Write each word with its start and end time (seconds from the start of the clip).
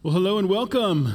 Well, 0.00 0.14
hello 0.14 0.38
and 0.38 0.48
welcome. 0.48 1.12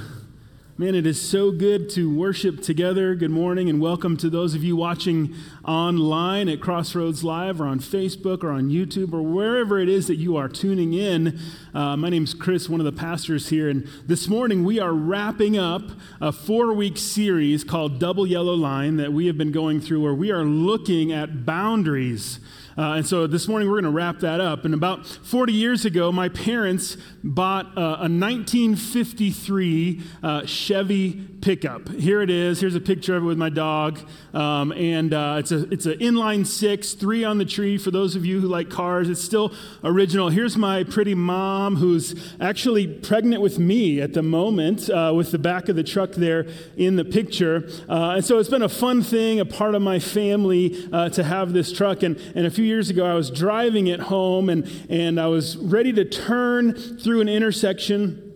Man, 0.78 0.94
it 0.94 1.08
is 1.08 1.20
so 1.22 1.54
good 1.54 1.90
to 1.92 2.14
worship 2.14 2.62
together. 2.62 3.16
Good 3.16 3.32
morning 3.32 3.70
and 3.70 3.80
welcome 3.80 4.18
to 4.18 4.30
those 4.30 4.56
of 4.56 4.64
you 4.66 4.76
watching 4.76 5.34
online 5.64 6.50
at 6.50 6.60
Crossroads 6.60 7.24
Live 7.24 7.62
or 7.62 7.66
on 7.66 7.80
Facebook 7.80 8.44
or 8.44 8.52
on 8.52 8.70
YouTube 8.70 9.14
or 9.14 9.22
wherever 9.22 9.80
it 9.80 9.88
is 9.88 10.08
that 10.08 10.18
you 10.18 10.36
are 10.36 10.50
tuning 10.50 10.92
in. 10.92 11.40
Uh, 11.74 11.96
my 11.96 12.10
name 12.10 12.26
is 12.26 12.34
Chris, 12.34 12.68
one 12.68 12.82
of 12.82 12.86
the 12.86 12.92
pastors 12.92 13.48
here, 13.48 13.70
and 13.70 13.88
this 14.06 14.28
morning 14.28 14.66
we 14.66 14.82
are 14.82 14.92
wrapping 14.92 15.58
up 15.58 15.84
a 16.20 16.34
four 16.34 16.74
week 16.74 16.98
series 16.98 17.64
called 17.64 18.00
Double 18.00 18.28
Yellow 18.28 18.54
Line 18.54 18.98
that 18.98 19.14
we 19.14 19.28
have 19.28 19.38
been 19.38 19.54
going 19.54 19.80
through 19.80 20.02
where 20.04 20.14
we 20.14 20.30
are 20.30 20.44
looking 20.44 21.14
at 21.14 21.46
boundaries. 21.46 22.42
Uh, 22.78 22.94
and 22.94 23.06
so 23.06 23.28
this 23.28 23.48
morning 23.48 23.70
we're 23.70 23.82
going 23.82 23.92
to 23.92 23.96
wrap 23.96 24.20
that 24.20 24.42
up. 24.42 24.66
And 24.66 24.74
about 24.74 25.06
40 25.06 25.54
years 25.54 25.86
ago, 25.86 26.12
my 26.12 26.30
parents 26.30 26.98
bought 27.24 27.68
uh, 27.78 27.98
a 28.00 28.10
1953 28.10 30.02
uh, 30.24 30.46
Chevy 30.46 31.28
pickup. 31.44 31.90
Here 31.90 32.22
it 32.22 32.30
is. 32.30 32.62
Here's 32.62 32.74
a 32.74 32.80
picture 32.80 33.18
of 33.18 33.24
it 33.24 33.26
with 33.26 33.38
my 33.38 33.50
dog. 33.50 34.00
Um, 34.34 34.72
and 34.72 35.14
uh, 35.14 35.36
it's 35.40 35.52
a 35.52 35.70
it's 35.74 35.86
an 35.86 36.00
inline 36.00 36.48
six, 36.48 36.94
three 36.94 37.26
on 37.26 37.38
the 37.38 37.44
tree. 37.44 37.78
For 37.78 37.92
those 37.92 38.16
of 38.16 38.26
you 38.26 38.40
who 38.40 38.48
like 38.48 38.70
cars, 38.70 39.10
it's 39.10 39.22
still 39.22 39.54
original. 39.84 40.30
Here's 40.30 40.56
my 40.56 40.86
pretty 40.86 41.14
mom, 41.16 41.76
who's 41.76 42.34
actually 42.40 42.88
pregnant 42.88 43.42
with 43.42 43.60
me 43.60 44.00
at 44.00 44.14
the 44.14 44.24
moment, 44.24 44.90
uh, 44.90 45.12
with 45.14 45.32
the 45.32 45.38
back 45.38 45.68
of 45.68 45.76
the 45.76 45.84
truck 45.84 46.12
there 46.12 46.48
in 46.78 46.96
the 46.96 47.04
picture. 47.04 47.70
Uh, 47.90 48.12
and 48.16 48.26
so 48.26 48.40
it's 48.40 48.50
been 48.50 48.64
a 48.64 48.70
fun 48.70 49.04
thing, 49.04 49.42
a 49.42 49.46
part 49.46 49.76
of 49.76 49.82
my 49.82 50.00
family 50.00 50.70
to 50.92 51.24
have 51.24 51.52
this 51.52 51.74
truck. 51.74 52.04
And 52.04 52.18
and 52.36 52.46
a 52.46 52.52
few 52.52 52.64
years 52.64 52.90
ago, 52.90 53.06
I 53.06 53.16
was 53.16 53.30
driving 53.30 53.88
it 53.88 54.00
home 54.00 54.50
and, 54.50 54.70
and 54.90 55.20
I 55.20 55.28
was 55.28 55.58
ready 55.58 55.92
to 55.94 56.06
turn 56.06 56.74
through 56.74 57.20
an 57.20 57.28
intersection. 57.28 58.33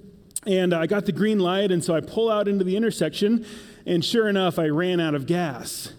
And 0.47 0.73
I 0.73 0.87
got 0.87 1.05
the 1.05 1.11
green 1.11 1.39
light, 1.39 1.71
and 1.71 1.83
so 1.83 1.93
I 1.93 1.99
pull 1.99 2.31
out 2.31 2.47
into 2.47 2.63
the 2.63 2.77
intersection, 2.77 3.45
and 3.85 4.03
sure 4.03 4.29
enough, 4.29 4.57
I 4.57 4.67
ran 4.67 5.01
out 5.01 5.13
of 5.13 5.25
gas. 5.25 5.91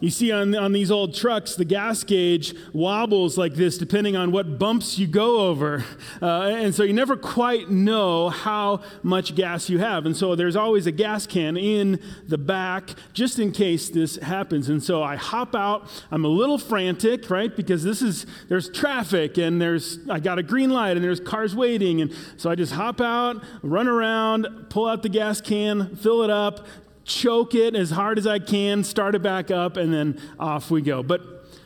You 0.00 0.08
see, 0.10 0.32
on, 0.32 0.54
on 0.54 0.72
these 0.72 0.90
old 0.90 1.14
trucks, 1.14 1.54
the 1.54 1.64
gas 1.64 2.04
gauge 2.04 2.54
wobbles 2.72 3.36
like 3.36 3.54
this 3.54 3.76
depending 3.76 4.16
on 4.16 4.32
what 4.32 4.58
bumps 4.58 4.98
you 4.98 5.06
go 5.06 5.40
over. 5.48 5.84
Uh, 6.20 6.42
and 6.42 6.74
so 6.74 6.82
you 6.82 6.92
never 6.92 7.16
quite 7.16 7.70
know 7.70 8.28
how 8.28 8.82
much 9.02 9.34
gas 9.34 9.70
you 9.70 9.78
have. 9.78 10.04
And 10.04 10.14
so 10.14 10.34
there's 10.34 10.56
always 10.56 10.86
a 10.86 10.92
gas 10.92 11.26
can 11.26 11.56
in 11.56 11.98
the 12.28 12.36
back 12.36 12.90
just 13.14 13.38
in 13.38 13.52
case 13.52 13.88
this 13.88 14.16
happens. 14.16 14.68
And 14.68 14.82
so 14.82 15.02
I 15.02 15.16
hop 15.16 15.54
out. 15.54 15.88
I'm 16.10 16.24
a 16.24 16.28
little 16.28 16.58
frantic, 16.58 17.30
right? 17.30 17.54
Because 17.54 17.82
this 17.82 18.02
is, 18.02 18.26
there's 18.48 18.68
traffic 18.70 19.38
and 19.38 19.60
there's, 19.60 19.98
I 20.10 20.20
got 20.20 20.38
a 20.38 20.42
green 20.42 20.70
light 20.70 20.96
and 20.96 21.04
there's 21.04 21.20
cars 21.20 21.56
waiting. 21.56 22.02
And 22.02 22.12
so 22.36 22.50
I 22.50 22.54
just 22.54 22.72
hop 22.72 23.00
out, 23.00 23.42
run 23.62 23.88
around, 23.88 24.66
pull 24.68 24.86
out 24.86 25.02
the 25.02 25.08
gas 25.08 25.40
can, 25.40 25.96
fill 25.96 26.22
it 26.22 26.30
up, 26.30 26.66
choke 27.04 27.54
it 27.54 27.74
as 27.74 27.90
hard 27.90 28.18
as 28.18 28.26
I 28.26 28.38
can, 28.38 28.84
start 28.84 29.14
it 29.14 29.22
back 29.22 29.50
up, 29.50 29.76
and 29.76 29.92
then 29.92 30.20
off 30.38 30.70
we 30.70 30.82
go. 30.82 31.02
But 31.02 31.22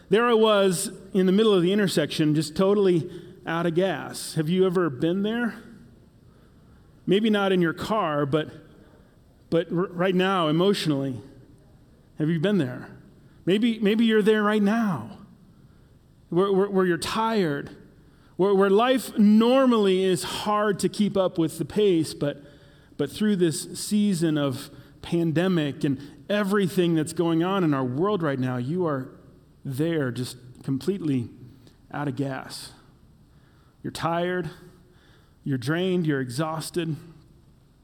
there 0.08 0.26
I 0.26 0.34
was 0.34 0.90
in 1.12 1.26
the 1.26 1.32
middle 1.32 1.52
of 1.52 1.62
the 1.62 1.72
intersection, 1.72 2.34
just 2.34 2.56
totally 2.56 3.10
out 3.46 3.66
of 3.66 3.74
gas. 3.74 4.34
Have 4.34 4.48
you 4.48 4.66
ever 4.66 4.90
been 4.90 5.22
there? 5.22 5.54
Maybe 7.06 7.30
not 7.30 7.52
in 7.52 7.60
your 7.60 7.72
car, 7.72 8.24
but, 8.24 8.48
but 9.50 9.66
r- 9.70 9.88
right 9.90 10.14
now, 10.14 10.48
emotionally. 10.48 11.20
Have 12.18 12.28
you 12.30 12.40
been 12.40 12.58
there? 12.58 12.88
Maybe, 13.44 13.78
maybe 13.78 14.04
you're 14.06 14.22
there 14.22 14.42
right 14.42 14.62
now, 14.62 15.18
where, 16.30 16.50
where, 16.50 16.70
where 16.70 16.86
you're 16.86 16.96
tired, 16.96 17.76
where, 18.36 18.54
where 18.54 18.70
life 18.70 19.16
normally 19.18 20.04
is 20.04 20.22
hard 20.22 20.78
to 20.78 20.88
keep 20.88 21.16
up 21.16 21.36
with 21.36 21.58
the 21.58 21.64
pace, 21.64 22.14
but, 22.14 22.42
but 22.96 23.10
through 23.10 23.36
this 23.36 23.78
season 23.78 24.38
of 24.38 24.70
pandemic 25.04 25.84
and 25.84 26.00
everything 26.30 26.94
that's 26.94 27.12
going 27.12 27.44
on 27.44 27.62
in 27.62 27.74
our 27.74 27.84
world 27.84 28.22
right 28.22 28.38
now, 28.38 28.56
you 28.56 28.86
are 28.86 29.10
there 29.64 30.10
just 30.10 30.36
completely 30.62 31.28
out 31.92 32.08
of 32.08 32.16
gas. 32.16 32.72
You're 33.82 33.92
tired, 33.92 34.50
you're 35.44 35.58
drained, 35.58 36.06
you're 36.06 36.22
exhausted, 36.22 36.96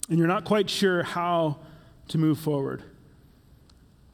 and 0.09 0.19
you're 0.19 0.27
not 0.27 0.45
quite 0.45 0.71
sure 0.71 1.03
how 1.03 1.59
to 2.09 2.19
move 2.19 2.39
forward. 2.39 2.83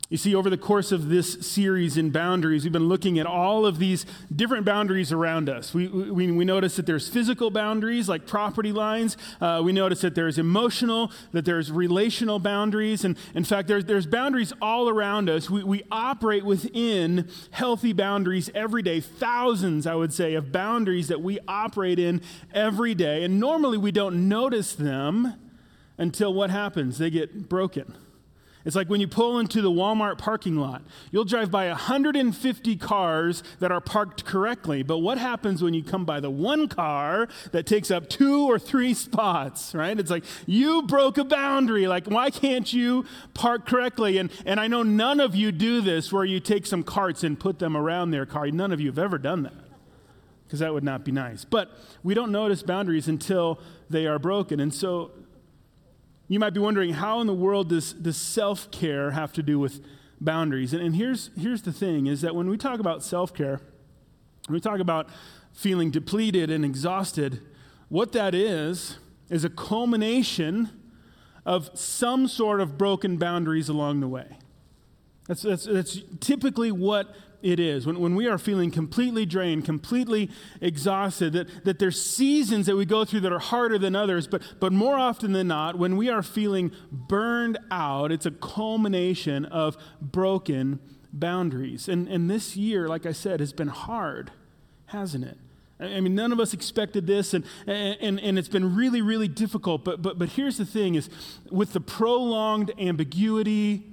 You 0.09 0.17
see, 0.17 0.37
over 0.37 0.49
the 0.49 0.56
course 0.56 0.93
of 0.93 1.09
this 1.09 1.33
series 1.44 1.97
in 1.97 2.11
boundaries, 2.11 2.62
we've 2.62 2.72
been 2.72 2.89
looking 2.89 3.19
at 3.19 3.27
all 3.27 3.67
of 3.67 3.81
these 3.81 4.06
different 4.34 4.65
boundaries 4.65 5.11
around 5.11 5.49
us. 5.49 5.75
We, 5.75 5.89
we, 5.89 6.31
we 6.31 6.44
notice 6.44 6.77
that 6.77 6.87
there's 6.87 7.09
physical 7.09 7.50
boundaries 7.50 8.09
like 8.09 8.25
property 8.25 8.71
lines. 8.71 9.17
Uh, 9.41 9.62
we 9.65 9.72
notice 9.72 10.03
that 10.03 10.15
there's 10.15 10.39
emotional, 10.39 11.11
that 11.33 11.44
there's 11.44 11.72
relational 11.72 12.39
boundaries. 12.39 13.05
And 13.05 13.19
in 13.34 13.43
fact, 13.43 13.67
there's, 13.67 13.84
there's 13.87 14.06
boundaries 14.06 14.53
all 14.62 14.89
around 14.89 15.28
us. 15.28 15.50
We, 15.50 15.65
we 15.65 15.83
operate 15.91 16.44
within 16.44 17.28
healthy 17.50 17.93
boundaries 17.93 18.49
every 18.55 18.83
day, 18.83 19.00
thousands, 19.00 19.88
I 19.88 19.97
would 19.97 20.15
say, 20.15 20.34
of 20.34 20.53
boundaries 20.53 21.09
that 21.09 21.21
we 21.21 21.41
operate 21.49 21.99
in 21.99 22.21
every 22.55 22.94
day. 22.94 23.25
And 23.25 23.41
normally 23.41 23.77
we 23.77 23.91
don't 23.91 24.28
notice 24.28 24.73
them 24.73 25.34
until 25.99 26.33
what 26.33 26.50
happens? 26.50 26.99
They 26.99 27.11
get 27.11 27.49
broken 27.49 27.97
it's 28.66 28.75
like 28.75 28.91
when 28.91 29.00
you 29.00 29.06
pull 29.06 29.38
into 29.38 29.62
the 29.62 29.71
Walmart 29.71 30.19
parking 30.19 30.56
lot, 30.56 30.82
you'll 31.12 31.25
drive 31.25 31.53
by 31.53 31.69
150 31.69 32.77
cars 32.77 33.44
that 33.60 33.71
are 33.71 33.81
parked 33.81 34.25
correctly. 34.25 34.82
But 34.82 34.99
what 34.99 35.19
happens 35.19 35.62
when 35.62 35.72
you 35.72 35.84
come 35.84 36.04
by 36.04 36.19
the 36.19 36.31
one 36.31 36.66
car 36.66 37.28
that 37.53 37.65
takes 37.65 37.93
up 37.93 38.09
two 38.09 38.44
or 38.50 38.59
three 38.59 38.93
spots, 38.93 39.72
right? 39.72 39.97
It's 39.97 40.10
like 40.10 40.25
you 40.47 40.82
broke 40.82 41.16
a 41.16 41.25
boundary. 41.25 41.87
Like, 41.87 42.09
why 42.09 42.31
can't 42.31 42.71
you 42.72 43.05
park 43.34 43.66
correctly? 43.66 44.19
And, 44.19 44.32
and 44.44 44.59
I 44.59 44.66
know 44.66 44.82
none 44.82 45.21
of 45.21 45.37
you 45.37 45.53
do 45.53 45.81
this 45.81 46.12
where 46.12 46.25
you 46.25 46.41
take 46.41 46.66
some 46.66 46.82
carts 46.82 47.22
and 47.22 47.38
put 47.38 47.60
them 47.60 47.76
around 47.76 48.10
their 48.10 48.26
car. 48.26 48.49
None 48.49 48.72
of 48.72 48.81
you 48.81 48.88
have 48.88 48.99
ever 48.99 49.16
done 49.16 49.44
that 49.44 49.55
because 50.44 50.59
that 50.59 50.75
would 50.75 50.84
not 50.84 51.05
be 51.05 51.12
nice. 51.12 51.44
But 51.44 51.71
we 52.03 52.15
don't 52.15 52.32
notice 52.32 52.65
boundaries 52.65 53.06
until 53.06 53.60
they 53.88 54.09
are 54.09 54.19
broken. 54.19 54.59
And 54.59 54.75
so 54.75 55.12
you 56.28 56.41
might 56.41 56.54
be 56.54 56.60
wondering, 56.60 56.94
how 56.94 57.20
in 57.20 57.26
the 57.26 57.34
world 57.34 57.69
does, 57.69 57.92
does 57.92 58.16
self 58.16 58.70
care 58.70 59.12
have 59.12 59.32
to 59.34 59.42
do 59.42 59.59
with 59.59 59.84
boundaries? 60.20 60.72
And, 60.72 60.82
and 60.82 60.97
here's, 60.97 61.31
here's 61.38 61.62
the 61.62 61.72
thing 61.72 62.06
is 62.06 62.20
that 62.22 62.34
when 62.34 62.48
we 62.48 62.56
talk 62.56 62.81
about 62.81 63.03
self 63.03 63.32
care, 63.32 63.60
we 64.48 64.60
talk 64.60 64.81
about 64.81 65.09
feeling 65.53 65.91
depleted 65.91 66.50
and 66.50 66.64
exhausted, 66.64 67.41
what 67.88 68.12
that 68.12 68.34
is, 68.34 68.98
is 69.31 69.44
a 69.44 69.50
culmination 69.50 70.70
of 71.44 71.70
some 71.75 72.26
sort 72.26 72.60
of 72.60 72.76
broken 72.76 73.16
boundaries 73.16 73.69
along 73.69 74.00
the 74.00 74.08
way. 74.08 74.38
That's, 75.28 75.43
that's, 75.43 75.64
that's 75.64 76.00
typically 76.20 76.70
what 76.70 77.14
it 77.42 77.60
is. 77.60 77.86
When, 77.86 77.98
when 78.00 78.14
we 78.14 78.26
are 78.26 78.38
feeling 78.38 78.70
completely 78.70 79.26
drained, 79.26 79.64
completely 79.64 80.30
exhausted, 80.60 81.32
that, 81.34 81.64
that 81.64 81.78
there's 81.78 82.00
seasons 82.02 82.66
that 82.66 82.76
we 82.76 82.84
go 82.84 83.04
through 83.04 83.20
that 83.20 83.32
are 83.32 83.38
harder 83.38 83.78
than 83.78 83.94
others, 83.94 84.26
but, 84.26 84.42
but 84.60 84.72
more 84.72 84.98
often 84.98 85.32
than 85.32 85.48
not, 85.48 85.78
when 85.78 85.96
we 85.96 86.08
are 86.08 86.22
feeling 86.22 86.72
burned 86.91 87.58
out, 87.70 88.10
it's 88.12 88.26
a 88.26 88.30
culmination 88.30 89.44
of 89.44 89.76
broken 90.00 90.80
boundaries. 91.12 91.88
And, 91.88 92.08
and 92.08 92.30
this 92.30 92.56
year, 92.56 92.88
like 92.88 93.06
I 93.06 93.12
said, 93.12 93.41
has 93.41 93.52
been 93.52 93.69
hard, 93.69 94.30
hasn't 94.86 95.25
it? 95.25 95.38
I 95.78 96.00
mean, 96.00 96.14
none 96.14 96.32
of 96.32 96.41
us 96.41 96.54
expected 96.54 97.06
this, 97.06 97.34
and, 97.34 97.44
and, 97.66 98.19
and 98.19 98.38
it's 98.38 98.48
been 98.48 98.75
really, 98.75 99.02
really 99.02 99.28
difficult. 99.28 99.84
But, 99.84 100.00
but, 100.00 100.19
but 100.19 100.30
here's 100.30 100.56
the 100.56 100.64
thing 100.64 100.94
is 100.94 101.10
with 101.50 101.75
the 101.75 101.80
prolonged 101.80 102.72
ambiguity, 102.78 103.84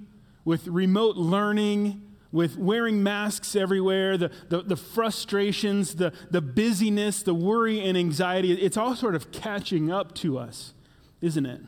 with 0.45 0.65
remote 0.67 1.17
learning, 1.17 2.01
with 2.33 2.57
wearing 2.57 3.03
masks 3.03 3.55
everywhere, 3.55 4.17
the, 4.17 4.31
the, 4.49 4.63
the, 4.63 4.75
frustrations, 4.75 5.95
the, 5.95 6.11
the 6.31 6.41
busyness, 6.41 7.21
the 7.21 7.33
worry 7.33 7.79
and 7.79 7.95
anxiety, 7.95 8.51
it's 8.53 8.75
all 8.75 8.95
sort 8.95 9.13
of 9.13 9.31
catching 9.31 9.91
up 9.91 10.15
to 10.15 10.39
us, 10.39 10.73
isn't 11.21 11.45
it? 11.45 11.61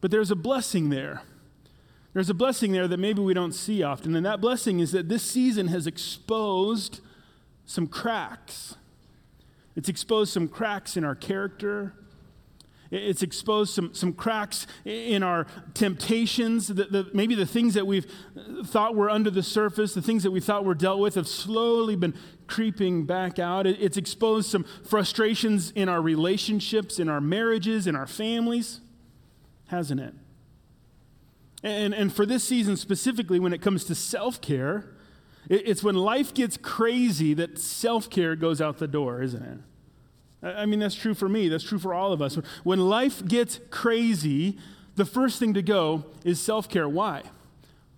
But 0.00 0.12
there's 0.12 0.30
a 0.30 0.36
blessing 0.36 0.88
there. 0.88 1.22
There's 2.14 2.30
a 2.30 2.34
blessing 2.34 2.70
there 2.70 2.86
that 2.86 2.98
maybe 2.98 3.22
we 3.22 3.34
don't 3.34 3.52
see 3.52 3.82
often, 3.82 4.14
and 4.14 4.24
that 4.24 4.40
blessing 4.40 4.78
is 4.78 4.92
that 4.92 5.08
this 5.08 5.24
season 5.24 5.66
has 5.68 5.88
exposed 5.88 7.00
some 7.66 7.88
cracks. 7.88 8.76
It's 9.74 9.88
exposed 9.88 10.32
some 10.32 10.46
cracks 10.46 10.96
in 10.96 11.02
our 11.02 11.16
character, 11.16 11.94
it's 12.92 13.22
exposed 13.22 13.72
some, 13.72 13.94
some 13.94 14.12
cracks 14.12 14.66
in 14.84 15.22
our 15.22 15.46
temptations. 15.72 16.68
The, 16.68 16.84
the, 16.84 17.10
maybe 17.14 17.34
the 17.34 17.46
things 17.46 17.72
that 17.72 17.86
we've 17.86 18.06
thought 18.66 18.94
were 18.94 19.08
under 19.08 19.30
the 19.30 19.42
surface, 19.42 19.94
the 19.94 20.02
things 20.02 20.22
that 20.24 20.30
we 20.30 20.40
thought 20.40 20.66
were 20.66 20.74
dealt 20.74 21.00
with, 21.00 21.14
have 21.14 21.26
slowly 21.26 21.96
been 21.96 22.12
creeping 22.46 23.06
back 23.06 23.38
out. 23.38 23.66
It, 23.66 23.80
it's 23.80 23.96
exposed 23.96 24.50
some 24.50 24.64
frustrations 24.84 25.70
in 25.70 25.88
our 25.88 26.02
relationships, 26.02 26.98
in 26.98 27.08
our 27.08 27.20
marriages, 27.20 27.86
in 27.86 27.96
our 27.96 28.06
families, 28.06 28.80
hasn't 29.68 30.00
it? 30.00 30.12
And, 31.62 31.94
and 31.94 32.12
for 32.12 32.26
this 32.26 32.44
season 32.44 32.76
specifically, 32.76 33.40
when 33.40 33.54
it 33.54 33.62
comes 33.62 33.84
to 33.84 33.94
self 33.94 34.40
care, 34.42 34.92
it, 35.48 35.66
it's 35.66 35.82
when 35.82 35.94
life 35.94 36.34
gets 36.34 36.58
crazy 36.58 37.32
that 37.34 37.58
self 37.58 38.10
care 38.10 38.36
goes 38.36 38.60
out 38.60 38.76
the 38.76 38.88
door, 38.88 39.22
isn't 39.22 39.42
it? 39.42 39.58
I 40.42 40.66
mean, 40.66 40.80
that's 40.80 40.94
true 40.94 41.14
for 41.14 41.28
me, 41.28 41.48
that's 41.48 41.64
true 41.64 41.78
for 41.78 41.94
all 41.94 42.12
of 42.12 42.20
us. 42.20 42.36
When 42.64 42.80
life 42.88 43.24
gets 43.26 43.60
crazy, 43.70 44.58
the 44.96 45.04
first 45.04 45.38
thing 45.38 45.54
to 45.54 45.62
go 45.62 46.04
is 46.24 46.40
self 46.40 46.68
care. 46.68 46.88
Why? 46.88 47.22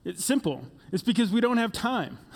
It's 0.05 0.25
simple. 0.25 0.67
It's 0.93 1.03
because 1.03 1.31
we 1.31 1.41
don't 1.41 1.57
have 1.57 1.73
time. 1.73 2.19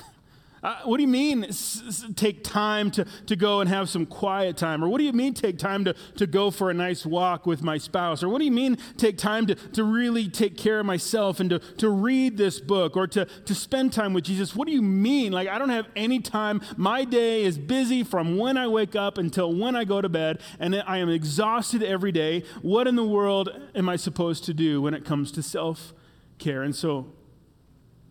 Uh, 0.62 0.76
what 0.84 0.96
do 0.96 1.02
you 1.02 1.08
mean 1.08 1.44
s- 1.44 1.82
s- 1.86 2.04
take 2.16 2.42
time 2.42 2.90
to, 2.90 3.04
to 3.26 3.36
go 3.36 3.60
and 3.60 3.68
have 3.68 3.88
some 3.88 4.04
quiet 4.04 4.56
time? 4.56 4.82
Or 4.82 4.88
what 4.88 4.98
do 4.98 5.04
you 5.04 5.12
mean 5.12 5.34
take 5.34 5.58
time 5.58 5.84
to, 5.84 5.94
to 6.16 6.26
go 6.26 6.50
for 6.50 6.70
a 6.70 6.74
nice 6.74 7.06
walk 7.06 7.46
with 7.46 7.62
my 7.62 7.78
spouse? 7.78 8.22
Or 8.22 8.28
what 8.28 8.38
do 8.38 8.44
you 8.44 8.50
mean 8.52 8.76
take 8.96 9.18
time 9.18 9.46
to, 9.46 9.54
to 9.54 9.84
really 9.84 10.28
take 10.28 10.56
care 10.56 10.80
of 10.80 10.86
myself 10.86 11.38
and 11.38 11.50
to, 11.50 11.58
to 11.58 11.88
read 11.88 12.36
this 12.36 12.58
book 12.60 12.96
or 12.96 13.06
to, 13.08 13.24
to 13.24 13.54
spend 13.54 13.92
time 13.92 14.12
with 14.12 14.24
Jesus? 14.24 14.56
What 14.56 14.66
do 14.66 14.72
you 14.74 14.82
mean? 14.82 15.32
Like, 15.32 15.48
I 15.48 15.58
don't 15.58 15.68
have 15.68 15.86
any 15.94 16.18
time. 16.18 16.60
My 16.76 17.04
day 17.04 17.44
is 17.44 17.56
busy 17.56 18.02
from 18.02 18.36
when 18.36 18.56
I 18.56 18.66
wake 18.66 18.96
up 18.96 19.16
until 19.16 19.54
when 19.54 19.76
I 19.76 19.84
go 19.84 20.00
to 20.00 20.08
bed, 20.08 20.40
and 20.58 20.74
I 20.86 20.98
am 20.98 21.08
exhausted 21.08 21.82
every 21.82 22.12
day. 22.12 22.42
What 22.62 22.86
in 22.86 22.96
the 22.96 23.04
world 23.06 23.50
am 23.74 23.88
I 23.88 23.96
supposed 23.96 24.44
to 24.44 24.54
do 24.54 24.82
when 24.82 24.94
it 24.94 25.04
comes 25.04 25.30
to 25.32 25.42
self 25.42 25.92
care? 26.38 26.62
And 26.62 26.74
so, 26.74 27.12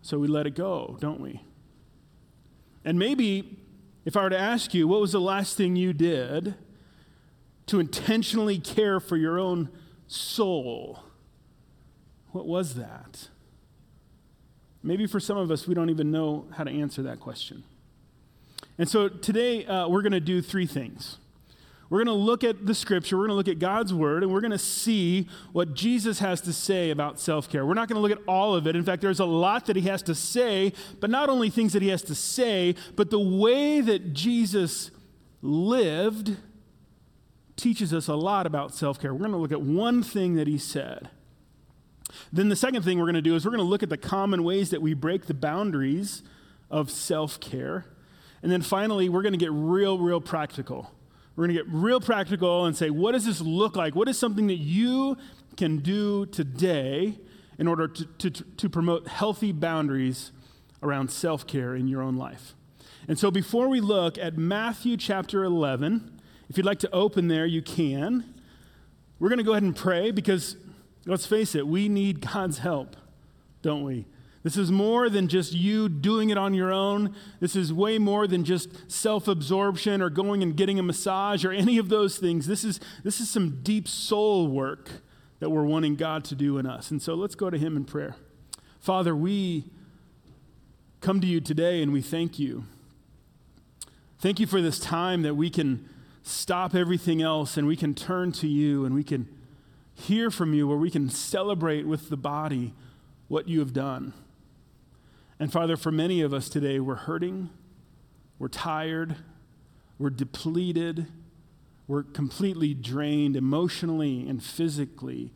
so 0.00 0.18
we 0.18 0.28
let 0.28 0.46
it 0.46 0.54
go, 0.54 0.96
don't 1.00 1.20
we? 1.20 1.42
And 2.88 2.98
maybe 2.98 3.58
if 4.06 4.16
I 4.16 4.22
were 4.22 4.30
to 4.30 4.38
ask 4.38 4.72
you, 4.72 4.88
what 4.88 4.98
was 4.98 5.12
the 5.12 5.20
last 5.20 5.58
thing 5.58 5.76
you 5.76 5.92
did 5.92 6.54
to 7.66 7.80
intentionally 7.80 8.58
care 8.58 8.98
for 8.98 9.14
your 9.18 9.38
own 9.38 9.68
soul? 10.06 11.00
What 12.32 12.46
was 12.46 12.76
that? 12.76 13.28
Maybe 14.82 15.06
for 15.06 15.20
some 15.20 15.36
of 15.36 15.50
us, 15.50 15.68
we 15.68 15.74
don't 15.74 15.90
even 15.90 16.10
know 16.10 16.46
how 16.56 16.64
to 16.64 16.70
answer 16.70 17.02
that 17.02 17.20
question. 17.20 17.62
And 18.78 18.88
so 18.88 19.10
today, 19.10 19.66
uh, 19.66 19.86
we're 19.88 20.00
going 20.00 20.12
to 20.12 20.18
do 20.18 20.40
three 20.40 20.66
things. 20.66 21.18
We're 21.90 22.04
going 22.04 22.18
to 22.18 22.22
look 22.22 22.44
at 22.44 22.66
the 22.66 22.74
scripture, 22.74 23.16
we're 23.16 23.28
going 23.28 23.30
to 23.30 23.36
look 23.36 23.48
at 23.48 23.58
God's 23.58 23.94
word, 23.94 24.22
and 24.22 24.30
we're 24.30 24.42
going 24.42 24.50
to 24.50 24.58
see 24.58 25.26
what 25.52 25.72
Jesus 25.74 26.18
has 26.18 26.40
to 26.42 26.52
say 26.52 26.90
about 26.90 27.18
self 27.18 27.48
care. 27.48 27.64
We're 27.64 27.74
not 27.74 27.88
going 27.88 27.96
to 27.96 28.06
look 28.06 28.12
at 28.12 28.22
all 28.28 28.54
of 28.54 28.66
it. 28.66 28.76
In 28.76 28.84
fact, 28.84 29.00
there's 29.00 29.20
a 29.20 29.24
lot 29.24 29.66
that 29.66 29.76
he 29.76 29.82
has 29.82 30.02
to 30.02 30.14
say, 30.14 30.74
but 31.00 31.08
not 31.08 31.30
only 31.30 31.48
things 31.48 31.72
that 31.72 31.80
he 31.80 31.88
has 31.88 32.02
to 32.02 32.14
say, 32.14 32.74
but 32.94 33.10
the 33.10 33.18
way 33.18 33.80
that 33.80 34.12
Jesus 34.12 34.90
lived 35.40 36.36
teaches 37.56 37.94
us 37.94 38.06
a 38.08 38.14
lot 38.14 38.46
about 38.46 38.74
self 38.74 39.00
care. 39.00 39.12
We're 39.12 39.20
going 39.20 39.32
to 39.32 39.38
look 39.38 39.52
at 39.52 39.62
one 39.62 40.02
thing 40.02 40.34
that 40.34 40.46
he 40.46 40.58
said. 40.58 41.08
Then 42.32 42.48
the 42.48 42.56
second 42.56 42.82
thing 42.82 42.98
we're 42.98 43.04
going 43.04 43.14
to 43.14 43.22
do 43.22 43.34
is 43.34 43.44
we're 43.44 43.50
going 43.50 43.64
to 43.64 43.68
look 43.68 43.82
at 43.82 43.88
the 43.88 43.96
common 43.96 44.44
ways 44.44 44.70
that 44.70 44.82
we 44.82 44.94
break 44.94 45.26
the 45.26 45.34
boundaries 45.34 46.22
of 46.70 46.90
self 46.90 47.40
care. 47.40 47.86
And 48.42 48.52
then 48.52 48.62
finally, 48.62 49.08
we're 49.08 49.22
going 49.22 49.32
to 49.32 49.38
get 49.38 49.50
real, 49.52 49.98
real 49.98 50.20
practical. 50.20 50.92
We're 51.38 51.46
going 51.46 51.56
to 51.56 51.62
get 51.62 51.72
real 51.72 52.00
practical 52.00 52.64
and 52.64 52.76
say, 52.76 52.90
what 52.90 53.12
does 53.12 53.24
this 53.24 53.40
look 53.40 53.76
like? 53.76 53.94
What 53.94 54.08
is 54.08 54.18
something 54.18 54.48
that 54.48 54.56
you 54.56 55.16
can 55.56 55.76
do 55.76 56.26
today 56.26 57.16
in 57.60 57.68
order 57.68 57.86
to, 57.86 58.04
to, 58.04 58.30
to 58.30 58.68
promote 58.68 59.06
healthy 59.06 59.52
boundaries 59.52 60.32
around 60.82 61.12
self 61.12 61.46
care 61.46 61.76
in 61.76 61.86
your 61.86 62.02
own 62.02 62.16
life? 62.16 62.56
And 63.06 63.16
so 63.16 63.30
before 63.30 63.68
we 63.68 63.78
look 63.78 64.18
at 64.18 64.36
Matthew 64.36 64.96
chapter 64.96 65.44
11, 65.44 66.20
if 66.50 66.56
you'd 66.56 66.66
like 66.66 66.80
to 66.80 66.90
open 66.90 67.28
there, 67.28 67.46
you 67.46 67.62
can. 67.62 68.34
We're 69.20 69.28
going 69.28 69.38
to 69.38 69.44
go 69.44 69.52
ahead 69.52 69.62
and 69.62 69.76
pray 69.76 70.10
because, 70.10 70.56
let's 71.06 71.24
face 71.24 71.54
it, 71.54 71.68
we 71.68 71.88
need 71.88 72.20
God's 72.20 72.58
help, 72.58 72.96
don't 73.62 73.84
we? 73.84 74.06
This 74.48 74.56
is 74.56 74.72
more 74.72 75.10
than 75.10 75.28
just 75.28 75.52
you 75.52 75.90
doing 75.90 76.30
it 76.30 76.38
on 76.38 76.54
your 76.54 76.72
own. 76.72 77.14
This 77.38 77.54
is 77.54 77.70
way 77.70 77.98
more 77.98 78.26
than 78.26 78.44
just 78.44 78.90
self 78.90 79.28
absorption 79.28 80.00
or 80.00 80.08
going 80.08 80.42
and 80.42 80.56
getting 80.56 80.78
a 80.78 80.82
massage 80.82 81.44
or 81.44 81.52
any 81.52 81.76
of 81.76 81.90
those 81.90 82.16
things. 82.16 82.46
This 82.46 82.64
is, 82.64 82.80
this 83.04 83.20
is 83.20 83.28
some 83.28 83.60
deep 83.62 83.86
soul 83.86 84.48
work 84.48 84.88
that 85.40 85.50
we're 85.50 85.66
wanting 85.66 85.96
God 85.96 86.24
to 86.24 86.34
do 86.34 86.56
in 86.56 86.64
us. 86.64 86.90
And 86.90 87.02
so 87.02 87.12
let's 87.12 87.34
go 87.34 87.50
to 87.50 87.58
Him 87.58 87.76
in 87.76 87.84
prayer. 87.84 88.16
Father, 88.80 89.14
we 89.14 89.64
come 91.02 91.20
to 91.20 91.26
you 91.26 91.42
today 91.42 91.82
and 91.82 91.92
we 91.92 92.00
thank 92.00 92.38
you. 92.38 92.64
Thank 94.18 94.40
you 94.40 94.46
for 94.46 94.62
this 94.62 94.78
time 94.78 95.20
that 95.24 95.34
we 95.34 95.50
can 95.50 95.86
stop 96.22 96.74
everything 96.74 97.20
else 97.20 97.58
and 97.58 97.66
we 97.66 97.76
can 97.76 97.94
turn 97.94 98.32
to 98.32 98.48
you 98.48 98.86
and 98.86 98.94
we 98.94 99.04
can 99.04 99.28
hear 99.92 100.30
from 100.30 100.54
you, 100.54 100.66
where 100.66 100.78
we 100.78 100.90
can 100.90 101.10
celebrate 101.10 101.86
with 101.86 102.08
the 102.08 102.16
body 102.16 102.72
what 103.28 103.46
you 103.46 103.58
have 103.58 103.74
done. 103.74 104.14
And 105.40 105.52
Father, 105.52 105.76
for 105.76 105.92
many 105.92 106.20
of 106.20 106.34
us 106.34 106.48
today, 106.48 106.80
we're 106.80 106.96
hurting, 106.96 107.50
we're 108.38 108.48
tired, 108.48 109.16
we're 109.98 110.10
depleted, 110.10 111.06
we're 111.86 112.02
completely 112.02 112.74
drained 112.74 113.36
emotionally 113.36 114.28
and 114.28 114.42
physically, 114.42 115.32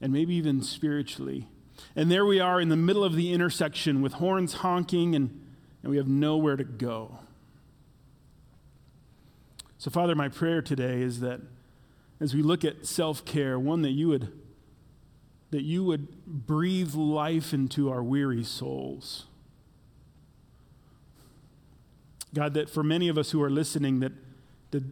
and 0.00 0.12
maybe 0.12 0.34
even 0.34 0.62
spiritually. 0.62 1.46
And 1.94 2.10
there 2.10 2.26
we 2.26 2.40
are 2.40 2.60
in 2.60 2.70
the 2.70 2.76
middle 2.76 3.04
of 3.04 3.14
the 3.14 3.32
intersection 3.32 4.02
with 4.02 4.14
horns 4.14 4.54
honking, 4.54 5.14
and, 5.14 5.40
and 5.82 5.90
we 5.90 5.96
have 5.96 6.08
nowhere 6.08 6.56
to 6.56 6.64
go. 6.64 7.18
So, 9.78 9.90
Father, 9.90 10.14
my 10.14 10.28
prayer 10.28 10.60
today 10.60 11.00
is 11.00 11.20
that 11.20 11.40
as 12.20 12.34
we 12.34 12.42
look 12.42 12.64
at 12.64 12.84
self 12.84 13.24
care, 13.24 13.58
one 13.58 13.82
that 13.82 13.92
you 13.92 14.08
would 14.08 14.39
that 15.50 15.62
you 15.62 15.84
would 15.84 16.24
breathe 16.26 16.94
life 16.94 17.52
into 17.52 17.90
our 17.90 18.02
weary 18.02 18.44
souls. 18.44 19.26
God, 22.32 22.54
that 22.54 22.70
for 22.70 22.82
many 22.82 23.08
of 23.08 23.18
us 23.18 23.32
who 23.32 23.42
are 23.42 23.50
listening, 23.50 24.00
that, 24.00 24.12
that 24.70 24.84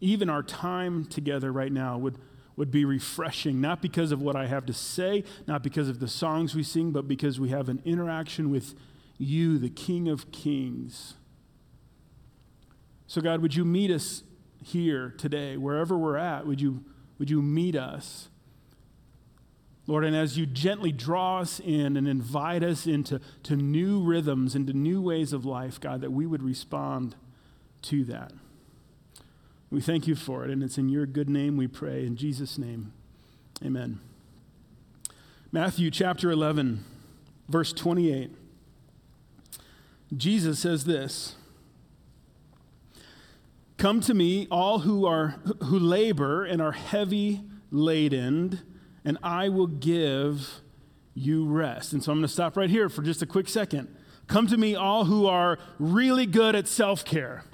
even 0.00 0.30
our 0.30 0.42
time 0.42 1.04
together 1.04 1.52
right 1.52 1.72
now 1.72 1.98
would, 1.98 2.18
would 2.56 2.70
be 2.70 2.84
refreshing, 2.84 3.60
not 3.60 3.82
because 3.82 4.12
of 4.12 4.22
what 4.22 4.36
I 4.36 4.46
have 4.46 4.66
to 4.66 4.72
say, 4.72 5.24
not 5.46 5.62
because 5.64 5.88
of 5.88 5.98
the 5.98 6.08
songs 6.08 6.54
we 6.54 6.62
sing, 6.62 6.92
but 6.92 7.08
because 7.08 7.40
we 7.40 7.48
have 7.48 7.68
an 7.68 7.82
interaction 7.84 8.50
with 8.50 8.74
you, 9.18 9.58
the 9.58 9.70
King 9.70 10.08
of 10.08 10.30
Kings. 10.30 11.14
So, 13.08 13.20
God, 13.20 13.42
would 13.42 13.56
you 13.56 13.64
meet 13.64 13.90
us 13.90 14.22
here 14.62 15.12
today, 15.18 15.56
wherever 15.56 15.98
we're 15.98 16.16
at? 16.16 16.46
Would 16.46 16.60
you, 16.60 16.84
would 17.18 17.28
you 17.28 17.42
meet 17.42 17.74
us? 17.74 18.28
Lord, 19.86 20.04
and 20.04 20.14
as 20.14 20.38
you 20.38 20.46
gently 20.46 20.92
draw 20.92 21.40
us 21.40 21.58
in 21.58 21.96
and 21.96 22.06
invite 22.06 22.62
us 22.62 22.86
into 22.86 23.20
to 23.42 23.56
new 23.56 24.00
rhythms, 24.00 24.54
into 24.54 24.72
new 24.72 25.02
ways 25.02 25.32
of 25.32 25.44
life, 25.44 25.80
God, 25.80 26.00
that 26.02 26.12
we 26.12 26.24
would 26.24 26.42
respond 26.42 27.16
to 27.82 28.04
that. 28.04 28.32
We 29.70 29.80
thank 29.80 30.06
you 30.06 30.14
for 30.14 30.44
it, 30.44 30.50
and 30.50 30.62
it's 30.62 30.78
in 30.78 30.88
your 30.88 31.06
good 31.06 31.28
name 31.28 31.56
we 31.56 31.66
pray. 31.66 32.06
In 32.06 32.16
Jesus' 32.16 32.58
name, 32.58 32.92
amen. 33.64 34.00
Matthew 35.50 35.90
chapter 35.90 36.30
11, 36.30 36.84
verse 37.48 37.72
28. 37.72 38.30
Jesus 40.16 40.60
says 40.60 40.84
this 40.84 41.34
Come 43.78 44.00
to 44.02 44.14
me, 44.14 44.46
all 44.48 44.80
who, 44.80 45.06
are, 45.06 45.40
who 45.64 45.78
labor 45.78 46.44
and 46.44 46.62
are 46.62 46.72
heavy 46.72 47.40
laden 47.70 48.60
and 49.04 49.18
I 49.22 49.48
will 49.48 49.66
give 49.66 50.60
you 51.14 51.44
rest. 51.46 51.92
And 51.92 52.02
so 52.02 52.12
I'm 52.12 52.18
going 52.18 52.26
to 52.26 52.32
stop 52.32 52.56
right 52.56 52.70
here 52.70 52.88
for 52.88 53.02
just 53.02 53.22
a 53.22 53.26
quick 53.26 53.48
second. 53.48 53.94
Come 54.26 54.46
to 54.46 54.56
me, 54.56 54.74
all 54.74 55.04
who 55.04 55.26
are 55.26 55.58
really 55.78 56.26
good 56.26 56.54
at 56.54 56.68
self 56.68 57.04
care. 57.04 57.44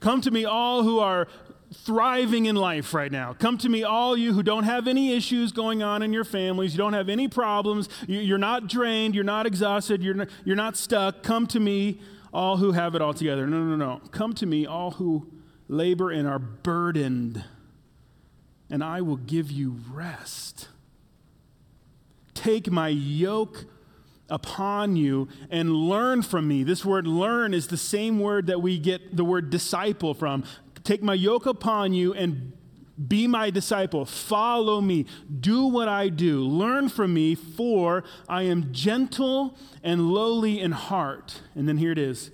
Come 0.00 0.20
to 0.20 0.30
me, 0.30 0.44
all 0.44 0.82
who 0.82 0.98
are 0.98 1.26
thriving 1.74 2.46
in 2.46 2.54
life 2.54 2.94
right 2.94 3.10
now. 3.10 3.32
Come 3.32 3.58
to 3.58 3.68
me, 3.68 3.82
all 3.82 4.16
you 4.16 4.32
who 4.32 4.42
don't 4.42 4.64
have 4.64 4.86
any 4.86 5.12
issues 5.12 5.50
going 5.52 5.82
on 5.82 6.02
in 6.02 6.12
your 6.12 6.24
families. 6.24 6.74
You 6.74 6.78
don't 6.78 6.92
have 6.92 7.08
any 7.08 7.28
problems. 7.28 7.88
You're 8.06 8.38
not 8.38 8.68
drained. 8.68 9.14
You're 9.14 9.24
not 9.24 9.46
exhausted. 9.46 10.02
You're 10.02 10.14
not, 10.14 10.28
you're 10.44 10.56
not 10.56 10.76
stuck. 10.76 11.22
Come 11.22 11.46
to 11.48 11.58
me, 11.58 12.00
all 12.32 12.58
who 12.58 12.72
have 12.72 12.94
it 12.94 13.02
all 13.02 13.14
together. 13.14 13.46
No, 13.46 13.64
no, 13.64 13.74
no. 13.74 14.00
Come 14.10 14.32
to 14.34 14.46
me, 14.46 14.66
all 14.66 14.92
who 14.92 15.32
labor 15.68 16.10
and 16.10 16.28
are 16.28 16.38
burdened 16.38 17.44
and 18.70 18.82
I 18.82 19.00
will 19.00 19.16
give 19.16 19.50
you 19.50 19.76
rest. 19.92 20.68
Take 22.34 22.70
my 22.70 22.88
yoke 22.88 23.64
upon 24.28 24.96
you 24.96 25.28
and 25.50 25.72
learn 25.72 26.22
from 26.22 26.48
me. 26.48 26.62
This 26.62 26.84
word 26.84 27.06
learn 27.06 27.54
is 27.54 27.68
the 27.68 27.76
same 27.76 28.18
word 28.18 28.46
that 28.48 28.60
we 28.60 28.78
get 28.78 29.16
the 29.16 29.24
word 29.24 29.50
disciple 29.50 30.14
from. 30.14 30.44
Take 30.84 31.02
my 31.02 31.14
yoke 31.14 31.46
upon 31.46 31.92
you 31.92 32.12
and 32.12 32.52
be 33.08 33.26
my 33.26 33.50
disciple. 33.50 34.04
Follow 34.04 34.80
me. 34.80 35.06
Do 35.40 35.66
what 35.66 35.88
I 35.88 36.08
do. 36.08 36.42
Learn 36.42 36.88
from 36.88 37.12
me, 37.12 37.34
for 37.34 38.04
I 38.28 38.42
am 38.42 38.72
gentle 38.72 39.56
and 39.82 40.10
lowly 40.10 40.60
in 40.60 40.72
heart. 40.72 41.42
And 41.54 41.68
then 41.68 41.76
here 41.76 41.92
it 41.92 41.98
is. 41.98 42.30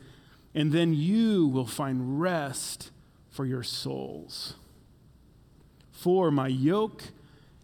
And 0.55 0.73
then 0.73 0.95
you 0.95 1.49
will 1.49 1.67
find 1.67 2.21
rest 2.21 2.91
for 3.31 3.45
your 3.45 3.63
souls. 3.63 4.55
For 6.03 6.33
my 6.33 6.49
yoke 6.49 7.05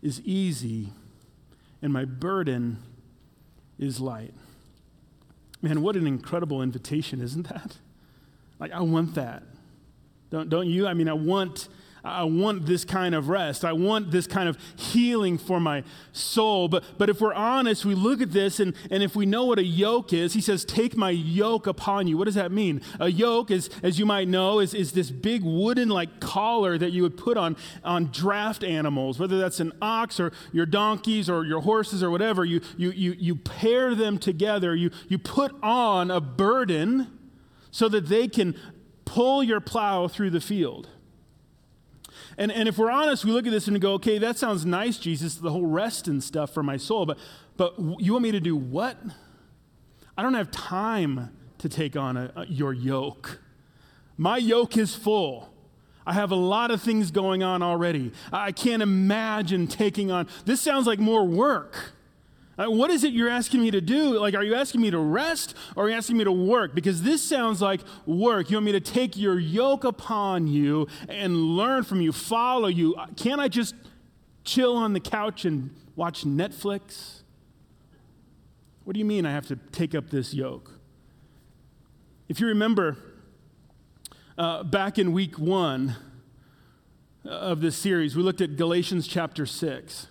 is 0.00 0.20
easy 0.20 0.90
and 1.82 1.92
my 1.92 2.04
burden 2.04 2.80
is 3.80 3.98
light. 3.98 4.32
Man, 5.60 5.82
what 5.82 5.96
an 5.96 6.06
incredible 6.06 6.62
invitation, 6.62 7.20
isn't 7.20 7.48
that? 7.48 7.78
Like, 8.60 8.70
I 8.70 8.80
want 8.82 9.16
that. 9.16 9.42
Don't, 10.30 10.48
don't 10.48 10.68
you? 10.68 10.86
I 10.86 10.94
mean, 10.94 11.08
I 11.08 11.14
want 11.14 11.66
I 12.04 12.24
want 12.24 12.66
this 12.66 12.84
kind 12.84 13.14
of 13.14 13.28
rest. 13.28 13.64
I 13.64 13.72
want 13.72 14.10
this 14.10 14.26
kind 14.26 14.48
of 14.48 14.58
healing 14.76 15.38
for 15.38 15.60
my 15.60 15.84
soul. 16.12 16.68
But, 16.68 16.84
but 16.96 17.10
if 17.10 17.20
we're 17.20 17.34
honest, 17.34 17.84
we 17.84 17.94
look 17.94 18.20
at 18.20 18.32
this, 18.32 18.60
and, 18.60 18.74
and 18.90 19.02
if 19.02 19.16
we 19.16 19.26
know 19.26 19.44
what 19.44 19.58
a 19.58 19.64
yoke 19.64 20.12
is, 20.12 20.32
he 20.32 20.40
says, 20.40 20.64
Take 20.64 20.96
my 20.96 21.10
yoke 21.10 21.66
upon 21.66 22.06
you. 22.06 22.16
What 22.16 22.24
does 22.24 22.34
that 22.34 22.52
mean? 22.52 22.80
A 23.00 23.08
yoke, 23.08 23.50
is, 23.50 23.70
as 23.82 23.98
you 23.98 24.06
might 24.06 24.28
know, 24.28 24.60
is, 24.60 24.74
is 24.74 24.92
this 24.92 25.10
big 25.10 25.42
wooden 25.42 25.88
like 25.88 26.20
collar 26.20 26.78
that 26.78 26.90
you 26.90 27.02
would 27.02 27.16
put 27.16 27.36
on, 27.36 27.56
on 27.84 28.06
draft 28.06 28.62
animals, 28.62 29.18
whether 29.18 29.38
that's 29.38 29.60
an 29.60 29.72
ox 29.82 30.20
or 30.20 30.32
your 30.52 30.66
donkeys 30.66 31.28
or 31.28 31.44
your 31.44 31.60
horses 31.60 32.02
or 32.02 32.10
whatever. 32.10 32.44
You, 32.44 32.60
you, 32.76 32.90
you, 32.90 33.12
you 33.18 33.36
pair 33.36 33.94
them 33.94 34.18
together, 34.18 34.74
you, 34.74 34.90
you 35.08 35.18
put 35.18 35.54
on 35.62 36.10
a 36.10 36.20
burden 36.20 37.18
so 37.70 37.88
that 37.88 38.08
they 38.08 38.28
can 38.28 38.54
pull 39.04 39.42
your 39.42 39.60
plow 39.60 40.08
through 40.08 40.30
the 40.30 40.40
field. 40.40 40.88
And, 42.38 42.52
and 42.52 42.68
if 42.68 42.78
we're 42.78 42.90
honest, 42.90 43.24
we 43.24 43.32
look 43.32 43.46
at 43.46 43.52
this 43.52 43.66
and 43.66 43.74
we 43.74 43.80
go, 43.80 43.94
okay, 43.94 44.16
that 44.18 44.38
sounds 44.38 44.64
nice, 44.64 44.96
Jesus, 44.96 45.34
the 45.34 45.50
whole 45.50 45.66
rest 45.66 46.06
and 46.06 46.22
stuff 46.22 46.54
for 46.54 46.62
my 46.62 46.76
soul, 46.76 47.04
but, 47.04 47.18
but 47.56 47.74
you 47.98 48.12
want 48.12 48.22
me 48.22 48.30
to 48.30 48.40
do 48.40 48.54
what? 48.54 48.96
I 50.16 50.22
don't 50.22 50.34
have 50.34 50.52
time 50.52 51.36
to 51.58 51.68
take 51.68 51.96
on 51.96 52.16
a, 52.16 52.32
a, 52.36 52.46
your 52.46 52.72
yoke. 52.72 53.40
My 54.16 54.36
yoke 54.36 54.76
is 54.76 54.94
full. 54.94 55.52
I 56.06 56.12
have 56.12 56.30
a 56.30 56.36
lot 56.36 56.70
of 56.70 56.80
things 56.80 57.10
going 57.10 57.42
on 57.42 57.60
already. 57.60 58.12
I 58.32 58.52
can't 58.52 58.82
imagine 58.82 59.66
taking 59.66 60.12
on. 60.12 60.28
This 60.44 60.60
sounds 60.60 60.86
like 60.86 61.00
more 61.00 61.24
work. 61.24 61.92
Uh, 62.58 62.68
what 62.68 62.90
is 62.90 63.04
it 63.04 63.12
you're 63.12 63.28
asking 63.28 63.62
me 63.62 63.70
to 63.70 63.80
do? 63.80 64.18
Like, 64.18 64.34
are 64.34 64.42
you 64.42 64.54
asking 64.56 64.80
me 64.80 64.90
to 64.90 64.98
rest 64.98 65.54
or 65.76 65.84
are 65.84 65.90
you 65.90 65.94
asking 65.94 66.16
me 66.16 66.24
to 66.24 66.32
work? 66.32 66.74
Because 66.74 67.02
this 67.02 67.22
sounds 67.22 67.62
like 67.62 67.80
work. 68.04 68.50
You 68.50 68.56
want 68.56 68.66
me 68.66 68.72
to 68.72 68.80
take 68.80 69.16
your 69.16 69.38
yoke 69.38 69.84
upon 69.84 70.48
you 70.48 70.88
and 71.08 71.36
learn 71.36 71.84
from 71.84 72.00
you, 72.00 72.10
follow 72.10 72.66
you. 72.66 72.96
Uh, 72.96 73.06
can't 73.16 73.40
I 73.40 73.46
just 73.46 73.76
chill 74.44 74.76
on 74.76 74.92
the 74.92 75.00
couch 75.00 75.44
and 75.44 75.70
watch 75.94 76.24
Netflix? 76.24 77.20
What 78.82 78.94
do 78.94 78.98
you 78.98 79.04
mean 79.04 79.24
I 79.24 79.30
have 79.30 79.46
to 79.48 79.56
take 79.56 79.94
up 79.94 80.10
this 80.10 80.34
yoke? 80.34 80.72
If 82.28 82.40
you 82.40 82.48
remember, 82.48 82.96
uh, 84.36 84.64
back 84.64 84.98
in 84.98 85.12
week 85.12 85.38
one 85.38 85.94
of 87.24 87.60
this 87.60 87.76
series, 87.76 88.16
we 88.16 88.22
looked 88.22 88.40
at 88.40 88.56
Galatians 88.56 89.06
chapter 89.06 89.46
6. 89.46 90.08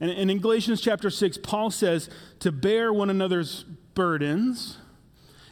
And, 0.00 0.10
and 0.10 0.30
in 0.30 0.38
Galatians 0.40 0.80
chapter 0.80 1.10
6, 1.10 1.38
Paul 1.38 1.70
says 1.70 2.08
to 2.40 2.50
bear 2.50 2.92
one 2.92 3.10
another's 3.10 3.64
burdens 3.94 4.78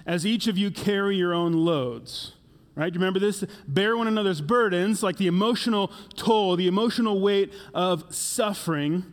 as 0.07 0.25
each 0.25 0.47
of 0.47 0.57
you 0.57 0.71
carry 0.71 1.17
your 1.17 1.35
own 1.35 1.52
loads. 1.52 2.33
Right? 2.75 2.93
Do 2.93 2.97
you 2.97 3.00
remember 3.00 3.19
this? 3.19 3.45
Bear 3.67 3.97
one 3.97 4.07
another's 4.07 4.40
burdens, 4.40 5.02
like 5.02 5.17
the 5.17 5.26
emotional 5.26 5.93
toll, 6.14 6.55
the 6.55 6.69
emotional 6.69 7.21
weight 7.21 7.52
of 7.75 8.14
suffering 8.14 9.12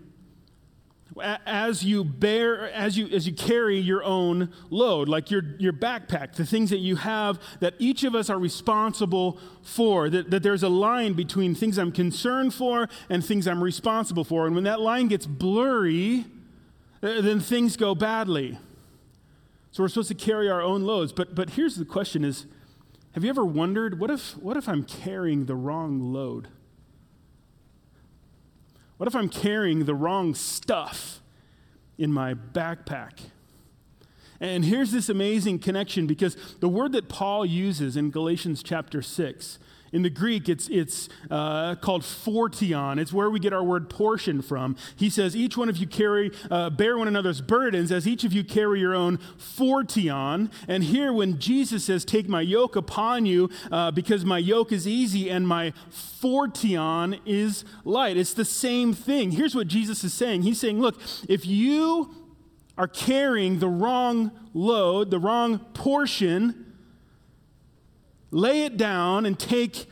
as 1.21 1.83
you 1.83 2.03
bear 2.03 2.69
as 2.71 2.97
you 2.97 3.07
as 3.07 3.25
you 3.25 3.33
carry 3.33 3.77
your 3.77 4.03
own 4.03 4.51
load 4.69 5.07
like 5.07 5.31
your 5.31 5.43
your 5.59 5.71
backpack 5.71 6.33
the 6.35 6.45
things 6.45 6.69
that 6.69 6.79
you 6.79 6.97
have 6.97 7.39
that 7.61 7.73
each 7.79 8.03
of 8.03 8.13
us 8.13 8.29
are 8.29 8.37
responsible 8.37 9.39
for 9.61 10.09
that, 10.09 10.29
that 10.29 10.43
there's 10.43 10.63
a 10.63 10.69
line 10.69 11.13
between 11.13 11.55
things 11.55 11.77
i'm 11.77 11.91
concerned 11.91 12.53
for 12.53 12.89
and 13.09 13.23
things 13.25 13.47
i'm 13.47 13.63
responsible 13.63 14.25
for. 14.25 14.45
And 14.45 14.55
when 14.55 14.65
that 14.65 14.81
line 14.81 15.07
gets 15.07 15.25
blurry 15.25 16.25
uh, 17.01 17.21
then 17.21 17.39
things 17.39 17.77
go 17.77 17.93
badly. 17.93 18.57
So 19.71 19.83
we're 19.83 19.89
supposed 19.89 20.07
to 20.07 20.15
carry 20.15 20.49
our 20.49 20.61
own 20.61 20.83
loads. 20.83 21.13
But 21.13 21.35
but 21.35 21.51
here's 21.51 21.75
the 21.75 21.85
question 21.85 22.23
is 22.23 22.45
have 23.13 23.23
you 23.23 23.29
ever 23.29 23.45
wondered 23.45 23.99
what 23.99 24.11
if 24.11 24.37
what 24.37 24.57
if 24.57 24.67
i'm 24.67 24.83
carrying 24.83 25.45
the 25.45 25.55
wrong 25.55 26.11
load 26.13 26.49
what 28.97 29.07
if 29.07 29.15
I'm 29.15 29.29
carrying 29.29 29.85
the 29.85 29.95
wrong 29.95 30.33
stuff 30.33 31.21
in 31.97 32.11
my 32.11 32.33
backpack? 32.33 33.19
And 34.39 34.65
here's 34.65 34.91
this 34.91 35.09
amazing 35.09 35.59
connection 35.59 36.07
because 36.07 36.35
the 36.59 36.69
word 36.69 36.91
that 36.91 37.07
Paul 37.07 37.45
uses 37.45 37.95
in 37.95 38.11
Galatians 38.11 38.61
chapter 38.63 39.01
6 39.01 39.59
in 39.91 40.01
the 40.01 40.09
Greek, 40.09 40.49
it's, 40.49 40.67
it's 40.69 41.09
uh, 41.31 41.75
called 41.75 42.01
phortion. 42.01 42.99
It's 42.99 43.13
where 43.13 43.29
we 43.29 43.39
get 43.39 43.53
our 43.53 43.63
word 43.63 43.89
portion 43.89 44.41
from. 44.41 44.75
He 44.95 45.09
says, 45.09 45.35
Each 45.35 45.55
one 45.55 45.69
of 45.69 45.77
you 45.77 45.87
carry, 45.87 46.31
uh, 46.51 46.69
bear 46.69 46.97
one 46.97 47.07
another's 47.07 47.41
burdens 47.41 47.91
as 47.91 48.07
each 48.07 48.23
of 48.23 48.33
you 48.33 48.43
carry 48.43 48.79
your 48.79 48.93
own 48.93 49.17
phortion. 49.37 50.51
And 50.67 50.83
here, 50.83 51.13
when 51.13 51.39
Jesus 51.39 51.85
says, 51.85 52.03
Take 52.03 52.27
my 52.27 52.41
yoke 52.41 52.75
upon 52.75 53.25
you, 53.25 53.49
uh, 53.71 53.91
because 53.91 54.25
my 54.25 54.37
yoke 54.37 54.71
is 54.71 54.87
easy 54.87 55.29
and 55.29 55.47
my 55.47 55.73
phortion 55.91 57.19
is 57.25 57.63
light, 57.83 58.17
it's 58.17 58.33
the 58.33 58.45
same 58.45 58.93
thing. 58.93 59.31
Here's 59.31 59.55
what 59.55 59.67
Jesus 59.67 60.03
is 60.03 60.13
saying 60.13 60.41
He's 60.41 60.59
saying, 60.59 60.79
Look, 60.79 60.99
if 61.29 61.45
you 61.45 62.13
are 62.77 62.87
carrying 62.87 63.59
the 63.59 63.69
wrong 63.69 64.31
load, 64.53 65.11
the 65.11 65.19
wrong 65.19 65.59
portion, 65.73 66.64
Lay 68.35 68.63
it 68.63 68.75
down 68.75 69.25
and 69.25 69.39
take 69.39 69.85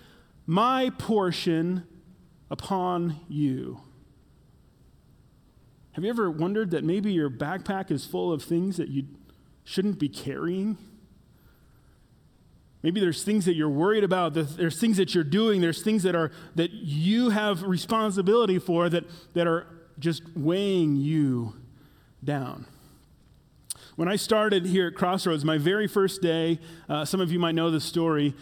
my 0.46 0.90
portion 0.98 1.88
upon 2.52 3.22
you. 3.30 3.80
Have 5.94 6.04
you 6.04 6.10
ever 6.10 6.30
wondered 6.30 6.72
that 6.72 6.84
maybe 6.84 7.14
your 7.14 7.30
backpack 7.30 7.90
is 7.90 8.06
full 8.06 8.34
of 8.34 8.44
things 8.44 8.76
that 8.76 8.90
you 8.90 9.06
shouldn't 9.64 9.98
be 9.98 10.10
carrying? 10.10 10.78
Maybe 12.82 13.00
there's 13.00 13.24
things 13.24 13.46
that 13.46 13.56
you're 13.56 13.70
worried 13.70 14.04
about, 14.04 14.34
there's 14.34 14.78
things 14.78 14.98
that 14.98 15.16
you're 15.16 15.24
doing, 15.24 15.62
there's 15.62 15.82
things 15.82 16.04
that 16.04 16.14
are 16.14 16.30
that 16.56 16.72
you 16.72 17.30
have 17.30 17.64
responsibility 17.64 18.60
for 18.60 18.90
that, 18.90 19.06
that 19.36 19.48
are 19.48 19.68
just 20.00 20.22
weighing 20.36 20.98
you 20.98 21.54
down. 22.22 22.66
When 23.96 24.08
I 24.08 24.16
started 24.16 24.66
here 24.66 24.88
at 24.88 24.96
Crossroads, 24.96 25.46
my 25.46 25.60
very 25.60 25.88
first 25.88 26.20
day, 26.20 26.60
uh, 26.90 27.06
some 27.06 27.22
of 27.22 27.32
you 27.32 27.38
might 27.38 27.54
know 27.54 27.70
the 27.70 27.80
story, 27.80 28.34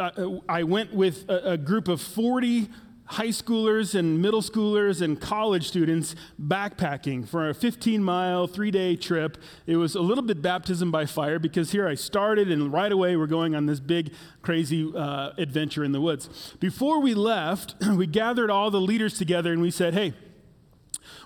uh, 0.00 0.10
I 0.48 0.64
went 0.64 0.92
with 0.92 1.28
a, 1.30 1.52
a 1.52 1.56
group 1.56 1.86
of 1.86 2.00
40 2.00 2.68
high 3.04 3.28
schoolers 3.28 3.94
and 3.94 4.20
middle 4.20 4.42
schoolers 4.42 5.00
and 5.00 5.20
college 5.20 5.68
students 5.68 6.16
backpacking 6.42 7.28
for 7.28 7.48
a 7.48 7.54
15 7.54 8.02
mile, 8.02 8.48
three 8.48 8.72
day 8.72 8.96
trip. 8.96 9.38
It 9.68 9.76
was 9.76 9.94
a 9.94 10.00
little 10.00 10.24
bit 10.24 10.42
baptism 10.42 10.90
by 10.90 11.06
fire 11.06 11.38
because 11.38 11.70
here 11.70 11.86
I 11.86 11.94
started 11.94 12.50
and 12.50 12.72
right 12.72 12.90
away 12.90 13.14
we're 13.14 13.28
going 13.28 13.54
on 13.54 13.66
this 13.66 13.78
big, 13.78 14.12
crazy 14.42 14.92
uh, 14.94 15.30
adventure 15.38 15.84
in 15.84 15.92
the 15.92 16.00
woods. 16.00 16.56
Before 16.58 17.00
we 17.00 17.14
left, 17.14 17.76
we 17.94 18.08
gathered 18.08 18.50
all 18.50 18.72
the 18.72 18.80
leaders 18.80 19.16
together 19.16 19.52
and 19.52 19.62
we 19.62 19.70
said, 19.70 19.94
hey, 19.94 20.12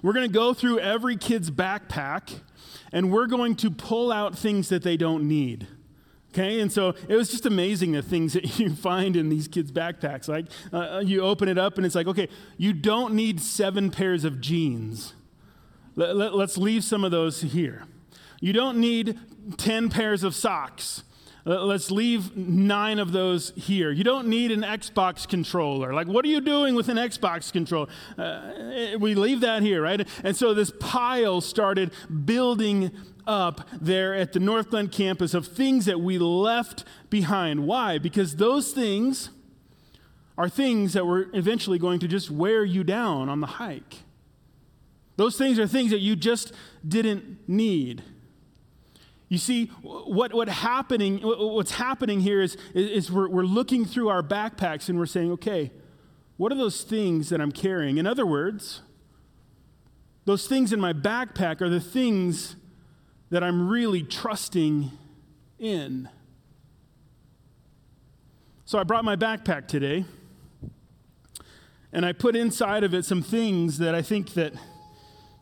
we're 0.03 0.13
going 0.13 0.29
to 0.29 0.33
go 0.33 0.53
through 0.53 0.79
every 0.79 1.17
kid's 1.17 1.51
backpack 1.51 2.41
and 2.93 3.11
we're 3.11 3.27
going 3.27 3.57
to 3.57 3.71
pull 3.71 4.13
out 4.13 4.37
things 4.37 4.69
that 4.69 4.83
they 4.83 4.97
don't 4.97 5.27
need. 5.27 5.67
Okay, 6.33 6.61
and 6.61 6.73
so 6.73 6.95
it 7.09 7.15
was 7.15 7.31
just 7.31 7.45
amazing 7.45 7.93
the 7.93 8.01
things 8.01 8.33
that 8.33 8.59
you 8.59 8.75
find 8.75 9.17
in 9.17 9.29
these 9.29 9.49
kids' 9.49 9.71
backpacks. 9.71 10.29
Like, 10.29 10.47
uh, 10.73 10.97
uh, 10.97 11.03
you 11.05 11.21
open 11.21 11.49
it 11.49 11.59
up 11.59 11.77
and 11.77 11.85
it's 11.85 11.95
like, 11.95 12.07
okay, 12.07 12.29
you 12.57 12.73
don't 12.73 13.15
need 13.15 13.41
seven 13.41 13.91
pairs 13.91 14.25
of 14.25 14.41
jeans. 14.41 15.15
Let, 15.95 16.17
let, 16.17 16.35
let's 16.35 16.57
leave 16.57 16.85
some 16.85 17.05
of 17.05 17.11
those 17.11 17.43
here. 17.43 17.85
You 18.41 18.55
don't 18.55 18.79
need 18.79 19.19
10 19.59 19.91
pairs 19.91 20.25
of 20.25 20.35
socks. 20.35 21.03
Let's 21.45 21.91
leave 21.91 22.37
nine 22.37 23.01
of 23.01 23.11
those 23.11 23.53
here. 23.57 23.91
You 23.91 24.05
don't 24.05 24.29
need 24.29 24.53
an 24.53 24.61
Xbox 24.61 25.27
controller. 25.27 25.93
Like, 25.93 26.07
what 26.07 26.25
are 26.25 26.29
you 26.29 26.41
doing 26.41 26.77
with 26.77 26.89
an 26.89 26.97
Xbox 26.97 27.53
controller? 27.53 27.89
Uh, 28.17 28.97
we 28.99 29.17
leave 29.17 29.41
that 29.41 29.63
here, 29.63 29.83
right? 29.83 30.07
And 30.23 30.37
so 30.37 30.55
this 30.55 30.71
pile 30.79 31.41
started 31.41 31.91
building 32.25 32.93
up 33.27 33.69
there 33.81 34.15
at 34.15 34.33
the 34.33 34.39
Northglenn 34.39 34.93
campus 34.93 35.35
of 35.35 35.47
things 35.49 35.87
that 35.87 36.01
we 36.01 36.17
left 36.19 36.85
behind. 37.11 37.67
Why? 37.67 37.99
Because 37.99 38.37
those 38.37 38.73
things 38.73 39.31
are 40.39 40.49
things 40.49 40.93
that 40.93 41.07
were 41.07 41.29
eventually 41.35 41.79
going 41.79 41.99
to 42.01 42.09
just 42.09 42.31
wear 42.31 42.65
you 42.65 42.85
down 42.85 43.29
on 43.29 43.41
the 43.41 43.47
hike. 43.47 43.99
Those 45.17 45.37
things 45.37 45.59
are 45.59 45.67
things 45.67 45.91
that 45.91 46.01
you 46.01 46.17
just 46.17 46.53
didn't 46.87 47.49
need. 47.49 48.03
You 49.33 49.39
see, 49.39 49.69
what, 49.81 50.35
what 50.35 50.51
happening, 50.51 51.21
what's 51.23 51.71
happening 51.71 52.21
here 52.21 52.43
is, 52.43 52.59
is 52.75 53.11
we're, 53.11 53.31
we're 53.31 53.45
looking 53.45 53.87
through 53.87 54.11
our 54.11 54.23
backpacks 54.23 54.91
and 54.91 54.99
we're 54.99 55.07
saying, 55.07 55.33
okay, 55.33 55.73
what 56.37 56.53
are 56.53 56.55
those 56.55 56.83
things 56.83 57.31
that 57.31 57.41
I'm 57.41 57.51
carrying? 57.51 57.97
In 57.97 58.07
other 58.07 58.27
words, 58.27 58.83
those 60.27 60.47
things 60.47 60.71
in 60.71 60.81
my 60.81 60.93
backpack 60.93 61.63
are 61.63 61.71
the 61.71 61.81
things 61.81 62.57
that 63.31 63.43
I'm 63.43 63.71
really 63.71 64.03
trusting 64.03 64.91
in. 65.59 66.11
So 68.67 68.79
I 68.79 68.83
brought 68.83 69.03
my 69.03 69.17
backpack 69.17 69.67
today 69.67 70.05
and 71.91 72.05
I 72.05 72.13
put 72.13 72.37
inside 72.37 72.85
of 72.85 72.93
it 72.93 73.07
some 73.07 73.23
things 73.23 73.79
that 73.79 73.95
I 73.95 74.03
think 74.03 74.35
that 74.35 74.53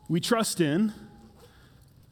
we 0.07 0.21
trust 0.21 0.61
in 0.61 0.93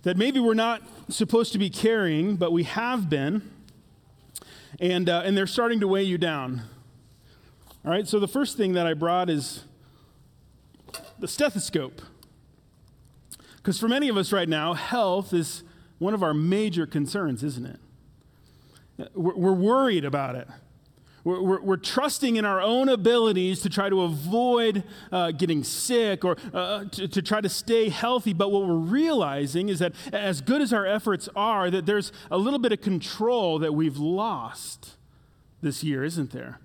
that 0.03 0.17
maybe 0.17 0.39
we're 0.39 0.53
not 0.53 0.81
supposed 1.09 1.51
to 1.53 1.59
be 1.59 1.69
carrying, 1.69 2.35
but 2.35 2.51
we 2.51 2.63
have 2.63 3.09
been, 3.09 3.41
and, 4.79 5.09
uh, 5.09 5.23
and 5.25 5.37
they're 5.37 5.47
starting 5.47 5.79
to 5.79 5.87
weigh 5.87 6.03
you 6.03 6.17
down. 6.17 6.61
All 7.83 7.91
right, 7.91 8.07
so 8.07 8.19
the 8.19 8.27
first 8.27 8.57
thing 8.57 8.73
that 8.73 8.85
I 8.87 8.93
brought 8.93 9.29
is 9.29 9.63
the 11.19 11.27
stethoscope. 11.27 12.01
Because 13.57 13.79
for 13.79 13.87
many 13.87 14.09
of 14.09 14.17
us 14.17 14.31
right 14.31 14.47
now, 14.47 14.73
health 14.73 15.33
is 15.33 15.63
one 15.97 16.13
of 16.13 16.23
our 16.23 16.33
major 16.33 16.85
concerns, 16.85 17.43
isn't 17.43 17.65
it? 17.65 19.11
We're 19.13 19.53
worried 19.53 20.05
about 20.05 20.35
it. 20.35 20.47
We're, 21.29 21.41
we're, 21.41 21.61
we're, 21.61 21.77
trusting 21.77 22.37
in 22.37 22.45
our 22.45 22.59
own 22.59 22.89
abilities 22.89 23.61
to 23.61 23.69
try 23.69 23.87
to 23.87 24.01
avoid 24.01 24.83
uh, 25.11 25.29
getting 25.31 25.63
sick 25.63 26.25
or 26.25 26.37
uh, 26.53 26.85
to, 26.85 27.07
to, 27.07 27.21
try 27.21 27.39
to 27.39 27.49
stay 27.49 27.89
healthy. 27.89 28.33
But 28.33 28.51
what 28.51 28.67
we're 28.67 28.73
realizing 28.73 29.69
is 29.69 29.77
that 29.77 29.93
as 30.11 30.41
good 30.41 30.61
as 30.61 30.73
our 30.73 30.87
efforts 30.87 31.29
are, 31.35 31.69
that 31.69 31.85
there's 31.85 32.11
a 32.31 32.37
little 32.39 32.57
bit 32.57 32.71
of 32.71 32.81
control 32.81 33.59
that 33.59 33.75
we've 33.75 33.97
lost 33.97 34.97
this 35.61 35.83
year, 35.83 36.03
isn't 36.03 36.31
there? 36.31 36.59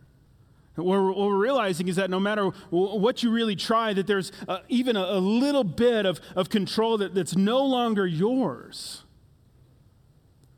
What 0.76 0.86
we're, 0.86 1.08
what 1.08 1.28
we're 1.28 1.36
realizing 1.36 1.88
is 1.88 1.96
that 1.96 2.08
no 2.08 2.18
matter 2.18 2.46
what 2.70 3.22
you 3.22 3.30
really 3.30 3.56
try, 3.56 3.92
that 3.92 4.06
there's 4.06 4.32
uh, 4.48 4.60
even 4.68 4.96
a, 4.96 5.02
a, 5.02 5.20
little 5.20 5.64
bit 5.64 6.06
of, 6.06 6.20
of 6.34 6.48
control 6.48 6.96
that, 6.98 7.14
that's 7.14 7.36
no 7.36 7.62
longer 7.62 8.06
yours. 8.06 9.04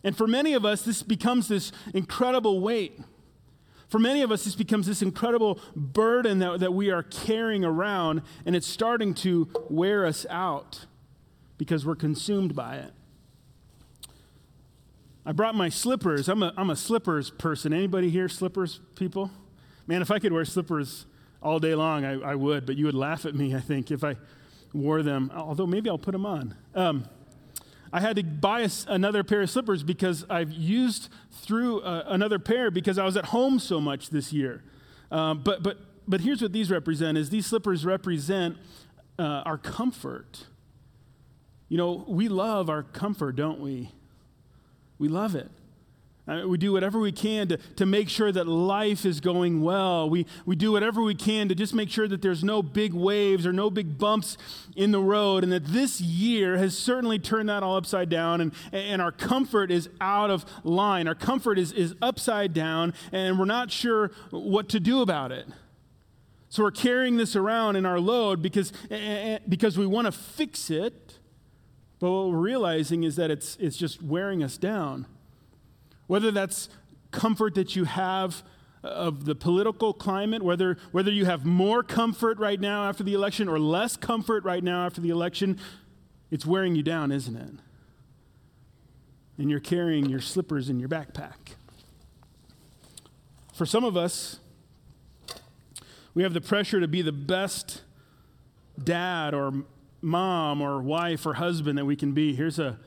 And 0.05 0.17
for 0.17 0.29
many 0.29 0.55
of 0.55 0.65
us, 0.65 0.83
this 0.83 1.03
becomes 1.03 1.49
this 1.49 1.73
incredible 1.93 2.61
weight. 2.61 3.01
For 3.89 3.99
many 3.99 4.23
of 4.23 4.33
us, 4.33 4.45
this 4.45 4.57
becomes 4.57 4.87
this 4.87 5.01
incredible 5.01 5.61
burden 5.77 6.41
that, 6.41 6.61
that 6.61 6.75
we 6.75 6.91
are 6.91 7.05
carrying 7.05 7.65
around, 7.65 8.23
and 8.45 8.57
it's 8.57 8.67
starting 8.67 9.15
to 9.15 9.49
wear 9.71 10.05
us 10.05 10.27
out 10.29 10.87
because 11.57 11.87
we're 11.87 11.97
consumed 11.97 12.55
by 12.55 12.77
it. 12.77 12.93
I 15.25 15.33
brought 15.33 15.55
my 15.55 15.69
slippers. 15.69 16.29
I'm 16.29 16.43
a, 16.43 16.53
I'm 16.57 16.71
a 16.71 16.77
slippers 16.77 17.31
person. 17.31 17.73
Anybody 17.73 18.11
here 18.11 18.29
slippers 18.29 18.81
people? 18.95 19.31
Man, 19.87 20.03
if 20.03 20.11
I 20.11 20.19
could 20.19 20.33
wear 20.33 20.45
slippers 20.45 21.07
all 21.43 21.59
day 21.59 21.75
long, 21.75 22.05
I, 22.05 22.21
I 22.21 22.35
would, 22.35 22.67
but 22.67 22.77
you 22.77 22.87
would 22.87 22.95
laugh 22.95 23.25
at 23.25 23.35
me, 23.35 23.55
I 23.55 23.61
think, 23.61 23.91
if 23.91 24.03
I 24.03 24.17
wore 24.73 25.03
them, 25.03 25.31
although 25.35 25.67
maybe 25.67 25.89
I'll 25.89 25.99
put 25.99 26.13
them 26.13 26.27
on. 26.27 26.55
Um, 26.75 27.09
I 27.93 28.01
had 28.01 28.17
to 28.17 28.23
buy 28.23 28.61
a, 28.61 28.71
another 28.89 29.23
pair 29.25 29.43
of 29.43 29.51
slippers 29.51 29.83
because 29.83 30.25
I've 30.29 30.53
used 30.53 31.09
through 31.31 31.81
uh, 31.81 32.05
another 32.07 32.39
pair 32.39 32.71
because 32.71 32.99
I 32.99 33.05
was 33.05 33.17
at 33.17 33.27
home 33.27 33.59
so 33.59 33.81
much 33.81 34.11
this 34.11 34.33
year. 34.33 34.63
Um, 35.11 35.43
but, 35.43 35.63
but, 35.63 35.79
but 36.09 36.21
here's 36.21 36.43
what 36.43 36.53
these 36.53 36.71
represent 36.71 37.17
is 37.17 37.31
these 37.31 37.47
slippers 37.47 37.85
represent 37.85 38.57
uh, 39.19 39.43
our 39.45 39.59
comfort. 39.59 40.47
You 41.69 41.77
know, 41.79 42.05
we 42.07 42.29
love 42.29 42.69
our 42.69 42.83
comfort, 42.83 43.37
don't 43.37 43.61
we? 43.61 43.91
We 44.99 45.09
love 45.09 45.35
it. 45.35 45.51
Uh, 46.29 46.43
we 46.47 46.59
do 46.59 46.73
whatever 46.73 46.99
we 46.99 47.13
can 47.13 47.47
to, 47.47 47.57
to 47.77 47.87
make 47.87 48.09
sure 48.09 48.33
that 48.33 48.49
life 48.49 49.07
is 49.07 49.21
going 49.21 49.63
well. 49.63 50.11
We, 50.11 50.27
we 50.45 50.57
do 50.57 50.73
whatever 50.73 51.01
we 51.03 51.15
can 51.15 51.49
to 51.49 51.55
just 51.55 51.73
make 51.73 51.89
sure 51.89 52.09
that 52.09 52.21
there's 52.21 52.43
no 52.43 52.63
big 52.63 52.93
waves 52.93 53.47
or 53.47 53.53
no 53.53 53.71
big 53.71 53.97
bumps 53.97 54.37
in 54.75 54.91
the 54.91 55.01
road. 55.01 55.45
And 55.45 55.53
that 55.53 55.67
this 55.67 56.01
year 56.01 56.59
has 56.59 56.77
certainly 56.77 57.21
turned 57.21 57.49
that 57.49 57.63
all 57.63 57.77
upside 57.77 58.09
down. 58.09 58.41
And, 58.41 58.53
and 58.73 59.01
our 59.01 59.13
comfort 59.13 59.71
is 59.71 59.89
out 60.01 60.31
of 60.31 60.45
line. 60.65 61.07
Our 61.07 61.15
comfort 61.15 61.59
is, 61.59 61.71
is 61.71 61.95
upside 62.03 62.53
down, 62.53 62.93
and 63.13 63.39
we're 63.39 63.45
not 63.45 63.71
sure 63.71 64.11
what 64.31 64.69
to 64.71 64.81
do 64.81 65.03
about 65.03 65.31
it. 65.31 65.47
So 66.49 66.63
we're 66.63 66.71
carrying 66.71 67.17
this 67.17 67.37
around 67.37 67.77
in 67.77 67.87
our 67.87 68.01
load 68.01 68.43
because, 68.43 68.73
because 69.49 69.79
we 69.79 69.87
want 69.87 70.07
to 70.07 70.13
fix 70.13 70.71
it. 70.71 71.19
But 71.99 72.11
what 72.11 72.31
we're 72.31 72.39
realizing 72.39 73.05
is 73.05 73.17
that 73.17 73.31
it's, 73.31 73.57
it's 73.61 73.77
just 73.77 74.03
wearing 74.03 74.43
us 74.43 74.57
down. 74.57 75.07
Whether 76.07 76.31
that's 76.31 76.69
comfort 77.11 77.55
that 77.55 77.77
you 77.77 77.85
have 77.85 78.43
of 78.83 79.25
the 79.25 79.35
political 79.35 79.93
climate, 79.93 80.43
whether, 80.43 80.79
whether 80.93 81.11
you 81.11 81.25
have 81.25 81.45
more 81.45 81.83
comfort 81.83 82.39
right 82.39 82.61
now 82.61 82.89
after 82.89 83.03
the 83.03 83.15
election 83.15 83.49
or 83.49 83.59
less 83.59 83.97
comfort 83.97 84.45
right 84.45 84.63
now 84.63 84.87
after 84.87 85.01
the 85.01 85.11
election, 85.11 85.59
it's 86.31 86.47
wearing 86.47 86.75
you 86.75 86.83
down, 86.83 87.11
isn't 87.11 87.37
it? 87.37 87.51
And 89.39 89.51
you're 89.51 89.61
carrying 89.61 90.07
your 90.07 90.21
slippers 90.21 90.71
in 90.71 90.79
your 90.79 90.89
backpack. 90.89 91.55
For 93.53 93.67
some 93.67 93.85
of 93.85 93.97
us, 93.97 94.39
we 96.15 96.23
have 96.23 96.33
the 96.33 96.41
pressure 96.41 96.81
to 96.81 96.89
be 96.89 97.03
the 97.03 97.13
best 97.13 97.83
dad 98.83 99.35
or 99.35 99.53
mom 100.01 100.61
or 100.63 100.81
wife 100.81 101.27
or 101.27 101.35
husband 101.35 101.77
that 101.79 101.85
we 101.85 101.97
can 101.97 102.13
be. 102.13 102.35
Here's 102.35 102.59
a 102.59 102.79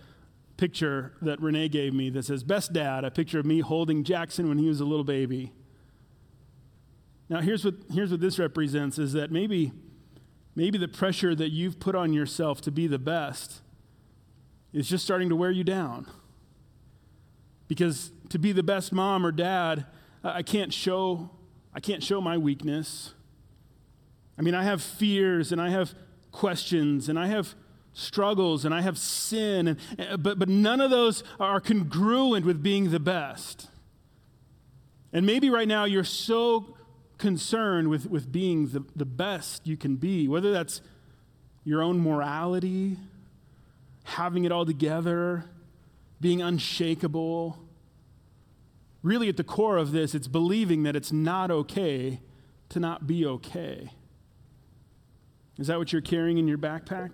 picture 0.59 1.13
that 1.21 1.41
Renee 1.41 1.69
gave 1.69 1.93
me 1.93 2.09
that 2.09 2.25
says, 2.25 2.43
Best 2.43 2.73
Dad, 2.73 3.05
a 3.05 3.11
picture 3.11 3.39
of 3.39 3.45
me 3.45 3.61
holding 3.61 4.03
Jackson 4.03 4.49
when 4.49 4.57
he 4.57 4.67
was 4.67 4.81
a 4.81 4.85
little 4.85 5.05
baby. 5.05 5.53
Now, 7.29 7.39
here's 7.39 7.63
what, 7.63 7.75
here's 7.93 8.11
what 8.11 8.19
this 8.19 8.37
represents 8.37 8.99
is 8.99 9.13
that 9.13 9.31
maybe, 9.31 9.71
maybe 10.55 10.77
the 10.77 10.89
pressure 10.89 11.33
that 11.33 11.51
you've 11.51 11.79
put 11.79 11.95
on 11.95 12.11
yourself 12.11 12.59
to 12.61 12.71
be 12.71 12.87
the 12.87 12.99
best 12.99 13.61
is 14.73 14.89
just 14.89 15.05
starting 15.05 15.29
to 15.29 15.35
wear 15.35 15.49
you 15.49 15.63
down. 15.63 16.05
Because 17.69 18.11
to 18.27 18.37
be 18.37 18.51
the 18.51 18.63
best 18.63 18.91
mom 18.91 19.25
or 19.25 19.31
dad, 19.31 19.85
I 20.25 20.43
can't 20.43 20.73
show, 20.73 21.29
I 21.73 21.79
can't 21.79 22.03
show 22.03 22.19
my 22.19 22.37
weakness. 22.37 23.13
I 24.37 24.41
mean, 24.41 24.55
I 24.55 24.63
have 24.63 24.81
fears 24.81 25.53
and 25.53 25.61
I 25.61 25.69
have 25.69 25.95
questions 26.33 27.07
and 27.07 27.17
I 27.17 27.27
have 27.27 27.55
struggles 27.99 28.65
and 28.65 28.73
I 28.73 28.81
have 28.81 28.97
sin, 28.97 29.67
and, 29.67 29.79
eh, 29.97 30.15
but, 30.15 30.39
but 30.39 30.49
none 30.49 30.81
of 30.81 30.89
those 30.89 31.23
are 31.39 31.59
congruent 31.59 32.45
with 32.45 32.63
being 32.63 32.91
the 32.91 32.99
best. 32.99 33.69
And 35.11 35.25
maybe 35.25 35.49
right 35.49 35.67
now 35.67 35.85
you're 35.85 36.03
so 36.03 36.75
concerned 37.17 37.89
with, 37.89 38.09
with 38.09 38.31
being 38.31 38.69
the, 38.69 38.83
the 38.95 39.05
best 39.05 39.67
you 39.67 39.77
can 39.77 39.95
be, 39.95 40.27
whether 40.27 40.51
that's 40.51 40.81
your 41.63 41.81
own 41.81 41.99
morality, 41.99 42.97
having 44.03 44.45
it 44.45 44.51
all 44.51 44.65
together, 44.65 45.45
being 46.21 46.41
unshakable. 46.41 47.59
Really, 49.03 49.29
at 49.29 49.37
the 49.37 49.43
core 49.43 49.77
of 49.77 49.91
this, 49.91 50.15
it's 50.15 50.27
believing 50.27 50.83
that 50.83 50.95
it's 50.95 51.11
not 51.11 51.51
okay 51.51 52.21
to 52.69 52.79
not 52.79 53.07
be 53.07 53.25
okay. 53.25 53.91
Is 55.57 55.67
that 55.67 55.77
what 55.77 55.91
you're 55.91 56.01
carrying 56.01 56.37
in 56.37 56.47
your 56.47 56.57
backpack? 56.57 57.11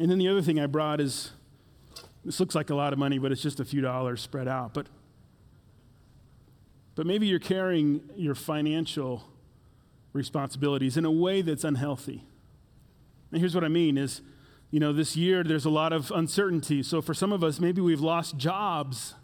And 0.00 0.10
then 0.10 0.16
the 0.16 0.28
other 0.28 0.40
thing 0.40 0.58
I 0.58 0.64
brought 0.64 0.98
is 0.98 1.30
this 2.24 2.40
looks 2.40 2.54
like 2.54 2.70
a 2.70 2.74
lot 2.74 2.94
of 2.94 2.98
money, 2.98 3.18
but 3.18 3.32
it's 3.32 3.42
just 3.42 3.60
a 3.60 3.66
few 3.66 3.82
dollars 3.82 4.22
spread 4.22 4.48
out. 4.48 4.72
But, 4.72 4.86
but 6.94 7.06
maybe 7.06 7.26
you're 7.26 7.38
carrying 7.38 8.00
your 8.16 8.34
financial 8.34 9.28
responsibilities 10.14 10.96
in 10.96 11.04
a 11.04 11.10
way 11.10 11.42
that's 11.42 11.64
unhealthy. 11.64 12.24
And 13.30 13.40
here's 13.40 13.54
what 13.54 13.62
I 13.62 13.68
mean 13.68 13.98
is, 13.98 14.22
you 14.70 14.80
know, 14.80 14.94
this 14.94 15.16
year 15.16 15.44
there's 15.44 15.66
a 15.66 15.70
lot 15.70 15.92
of 15.92 16.10
uncertainty. 16.10 16.82
So 16.82 17.02
for 17.02 17.12
some 17.12 17.30
of 17.30 17.44
us, 17.44 17.60
maybe 17.60 17.82
we've 17.82 18.00
lost 18.00 18.38
jobs. 18.38 19.16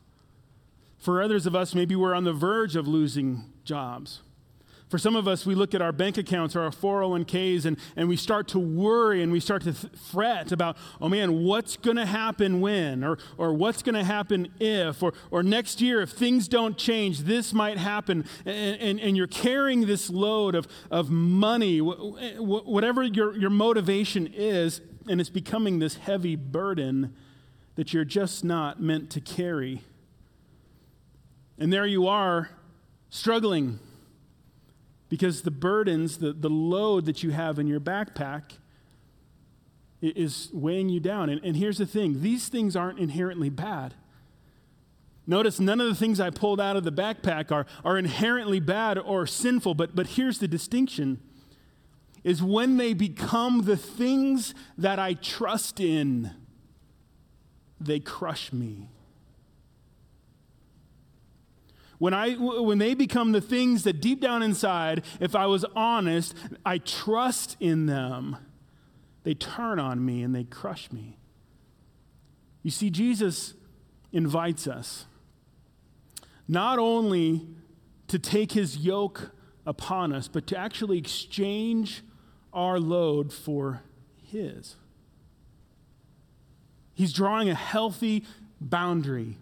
For 0.98 1.22
others 1.22 1.46
of 1.46 1.56
us, 1.56 1.74
maybe 1.74 1.96
we're 1.96 2.14
on 2.14 2.24
the 2.24 2.34
verge 2.34 2.76
of 2.76 2.86
losing 2.86 3.50
jobs. 3.64 4.20
For 4.88 4.98
some 4.98 5.16
of 5.16 5.26
us, 5.26 5.44
we 5.44 5.56
look 5.56 5.74
at 5.74 5.82
our 5.82 5.90
bank 5.90 6.16
accounts 6.16 6.54
or 6.54 6.60
our 6.60 6.70
401ks 6.70 7.64
and, 7.64 7.76
and 7.96 8.08
we 8.08 8.16
start 8.16 8.46
to 8.48 8.60
worry 8.60 9.20
and 9.20 9.32
we 9.32 9.40
start 9.40 9.62
to 9.62 9.72
th- 9.72 9.92
fret 10.12 10.52
about, 10.52 10.76
oh 11.00 11.08
man, 11.08 11.42
what's 11.42 11.76
going 11.76 11.96
to 11.96 12.06
happen 12.06 12.60
when? 12.60 13.02
Or, 13.02 13.18
or 13.36 13.52
what's 13.52 13.82
going 13.82 13.96
to 13.96 14.04
happen 14.04 14.46
if? 14.60 15.02
Or, 15.02 15.12
or 15.32 15.42
next 15.42 15.80
year, 15.80 16.02
if 16.02 16.10
things 16.10 16.46
don't 16.46 16.78
change, 16.78 17.20
this 17.20 17.52
might 17.52 17.78
happen. 17.78 18.26
And, 18.44 18.80
and, 18.80 19.00
and 19.00 19.16
you're 19.16 19.26
carrying 19.26 19.86
this 19.86 20.08
load 20.08 20.54
of, 20.54 20.68
of 20.88 21.10
money, 21.10 21.80
whatever 21.80 23.02
your, 23.02 23.36
your 23.36 23.50
motivation 23.50 24.32
is, 24.32 24.80
and 25.08 25.20
it's 25.20 25.30
becoming 25.30 25.80
this 25.80 25.96
heavy 25.96 26.36
burden 26.36 27.12
that 27.74 27.92
you're 27.92 28.04
just 28.04 28.44
not 28.44 28.80
meant 28.80 29.10
to 29.10 29.20
carry. 29.20 29.82
And 31.58 31.72
there 31.72 31.86
you 31.86 32.06
are, 32.06 32.50
struggling 33.10 33.80
because 35.08 35.42
the 35.42 35.50
burdens, 35.50 36.18
the, 36.18 36.32
the 36.32 36.50
load 36.50 37.06
that 37.06 37.22
you 37.22 37.30
have 37.30 37.58
in 37.58 37.66
your 37.66 37.80
backpack 37.80 38.58
is 40.02 40.50
weighing 40.52 40.88
you 40.88 41.00
down. 41.00 41.28
And, 41.28 41.42
and 41.44 41.56
here's 41.56 41.78
the 41.78 41.86
thing 41.86 42.22
these 42.22 42.48
things 42.48 42.76
aren't 42.76 42.98
inherently 42.98 43.50
bad. 43.50 43.94
Notice 45.26 45.58
none 45.58 45.80
of 45.80 45.88
the 45.88 45.94
things 45.94 46.20
I 46.20 46.30
pulled 46.30 46.60
out 46.60 46.76
of 46.76 46.84
the 46.84 46.92
backpack 46.92 47.50
are, 47.50 47.66
are 47.84 47.98
inherently 47.98 48.60
bad 48.60 48.96
or 48.96 49.26
sinful, 49.26 49.74
but, 49.74 49.96
but 49.96 50.08
here's 50.08 50.38
the 50.38 50.46
distinction 50.46 51.20
is 52.22 52.42
when 52.42 52.76
they 52.76 52.92
become 52.92 53.62
the 53.62 53.76
things 53.76 54.52
that 54.76 54.98
I 54.98 55.14
trust 55.14 55.78
in, 55.78 56.32
they 57.80 58.00
crush 58.00 58.52
me. 58.52 58.88
When, 61.98 62.12
I, 62.12 62.34
when 62.34 62.78
they 62.78 62.94
become 62.94 63.32
the 63.32 63.40
things 63.40 63.84
that 63.84 64.00
deep 64.00 64.20
down 64.20 64.42
inside, 64.42 65.04
if 65.20 65.34
I 65.34 65.46
was 65.46 65.64
honest, 65.74 66.34
I 66.64 66.78
trust 66.78 67.56
in 67.58 67.86
them, 67.86 68.36
they 69.22 69.34
turn 69.34 69.78
on 69.78 70.04
me 70.04 70.22
and 70.22 70.34
they 70.34 70.44
crush 70.44 70.92
me. 70.92 71.18
You 72.62 72.70
see, 72.70 72.90
Jesus 72.90 73.54
invites 74.12 74.66
us 74.66 75.06
not 76.48 76.78
only 76.78 77.46
to 78.08 78.18
take 78.18 78.52
his 78.52 78.78
yoke 78.78 79.30
upon 79.64 80.12
us, 80.12 80.28
but 80.28 80.46
to 80.48 80.56
actually 80.56 80.98
exchange 80.98 82.02
our 82.52 82.78
load 82.78 83.32
for 83.32 83.82
his. 84.22 84.76
He's 86.94 87.12
drawing 87.12 87.50
a 87.50 87.54
healthy 87.54 88.24
boundary, 88.60 89.38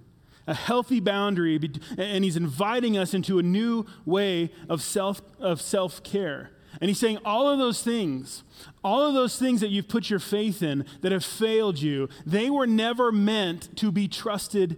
a 0.47 0.55
healthy 0.55 1.01
boundary, 1.01 1.59
and 1.97 2.25
he's 2.25 2.37
inviting 2.37 2.99
us 2.99 3.15
into 3.15 3.39
a 3.39 3.43
new 3.43 3.87
way 4.05 4.51
of 4.69 4.83
self 4.83 5.23
of 5.39 5.61
self 5.61 6.03
care. 6.03 6.51
And 6.81 6.89
he's 6.89 6.99
saying 6.99 7.19
all 7.25 7.49
of 7.49 7.59
those 7.59 7.83
things, 7.83 8.43
all 8.83 9.07
of 9.07 9.15
those 9.15 9.39
things 9.39 9.61
that 9.61 9.71
you've 9.71 9.89
put 9.89 10.11
your 10.11 10.19
faith 10.19 10.63
in 10.63 10.85
that 11.03 11.13
have 11.13 11.25
failed 11.25 11.81
you, 11.81 12.09
they 12.27 12.51
were 12.51 12.67
never 12.67 13.13
meant 13.13 13.77
to 13.77 13.93
be 13.93 14.09
trusted 14.09 14.77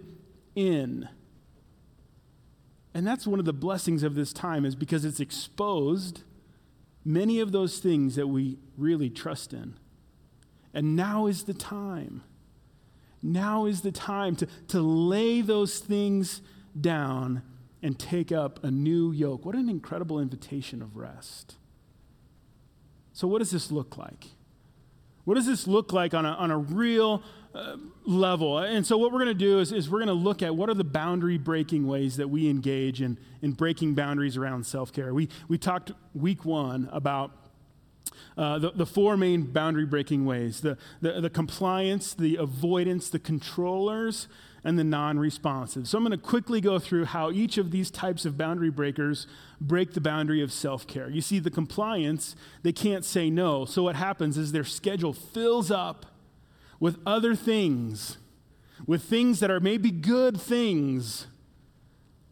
in. 0.55 1.09
And 2.93 3.05
that's 3.05 3.27
one 3.27 3.39
of 3.39 3.45
the 3.45 3.53
blessings 3.53 4.03
of 4.03 4.15
this 4.15 4.31
time 4.33 4.65
is 4.65 4.75
because 4.75 5.05
it's 5.05 5.19
exposed 5.19 6.23
many 7.03 7.39
of 7.39 7.51
those 7.51 7.79
things 7.79 8.15
that 8.15 8.27
we 8.27 8.57
really 8.77 9.09
trust 9.09 9.53
in. 9.53 9.75
And 10.73 10.95
now 10.95 11.25
is 11.25 11.43
the 11.43 11.53
time. 11.53 12.23
Now 13.27 13.65
is 13.65 13.81
the 13.81 13.91
time 13.91 14.35
to, 14.37 14.47
to 14.69 14.81
lay 14.81 15.41
those 15.41 15.79
things 15.79 16.41
down 16.79 17.43
and 17.83 17.99
take 17.99 18.31
up 18.31 18.63
a 18.63 18.71
new 18.71 19.11
yoke. 19.11 19.45
What 19.45 19.55
an 19.55 19.69
incredible 19.69 20.19
invitation 20.19 20.81
of 20.81 20.95
rest. 20.95 21.55
So, 23.13 23.27
what 23.27 23.39
does 23.39 23.51
this 23.51 23.71
look 23.71 23.97
like? 23.97 24.27
What 25.25 25.35
does 25.35 25.45
this 25.45 25.67
look 25.67 25.91
like 25.91 26.13
on 26.13 26.25
a, 26.25 26.29
on 26.29 26.51
a 26.51 26.57
real 26.57 27.23
uh, 27.57 27.75
level. 28.05 28.59
And 28.59 28.85
so, 28.85 28.97
what 28.97 29.11
we're 29.11 29.19
going 29.19 29.29
to 29.29 29.33
do 29.33 29.59
is, 29.59 29.71
is 29.71 29.89
we're 29.89 29.99
going 29.99 30.07
to 30.07 30.13
look 30.13 30.43
at 30.43 30.55
what 30.55 30.69
are 30.69 30.75
the 30.75 30.83
boundary 30.83 31.39
breaking 31.39 31.87
ways 31.87 32.17
that 32.17 32.29
we 32.29 32.49
engage 32.49 33.01
in, 33.01 33.17
in 33.41 33.53
breaking 33.53 33.95
boundaries 33.95 34.37
around 34.37 34.65
self 34.65 34.93
care. 34.93 35.13
We, 35.13 35.29
we 35.47 35.57
talked 35.57 35.91
week 36.13 36.45
one 36.45 36.87
about 36.91 37.31
uh, 38.37 38.59
the, 38.59 38.71
the 38.71 38.85
four 38.85 39.17
main 39.17 39.43
boundary 39.43 39.85
breaking 39.85 40.25
ways 40.25 40.61
the, 40.61 40.77
the, 41.01 41.21
the 41.21 41.29
compliance, 41.29 42.13
the 42.13 42.35
avoidance, 42.35 43.09
the 43.09 43.19
controllers, 43.19 44.27
and 44.63 44.77
the 44.77 44.83
non 44.83 45.17
responsive. 45.17 45.87
So 45.87 45.97
I'm 45.97 46.03
going 46.03 46.11
to 46.11 46.17
quickly 46.17 46.59
go 46.59 46.79
through 46.79 47.05
how 47.05 47.31
each 47.31 47.57
of 47.57 47.71
these 47.71 47.89
types 47.89 48.25
of 48.25 48.37
boundary 48.37 48.69
breakers 48.69 49.27
break 49.61 49.93
the 49.93 50.01
boundary 50.01 50.41
of 50.41 50.51
self 50.51 50.85
care. 50.87 51.09
You 51.09 51.21
see, 51.21 51.39
the 51.39 51.51
compliance, 51.51 52.35
they 52.63 52.73
can't 52.73 53.05
say 53.05 53.29
no. 53.29 53.65
So 53.65 53.83
what 53.83 53.95
happens 53.95 54.37
is 54.37 54.51
their 54.51 54.63
schedule 54.63 55.13
fills 55.13 55.71
up 55.71 56.05
with 56.79 56.99
other 57.05 57.35
things, 57.35 58.17
with 58.85 59.03
things 59.03 59.39
that 59.39 59.49
are 59.49 59.59
maybe 59.59 59.89
good 59.89 60.39
things, 60.39 61.27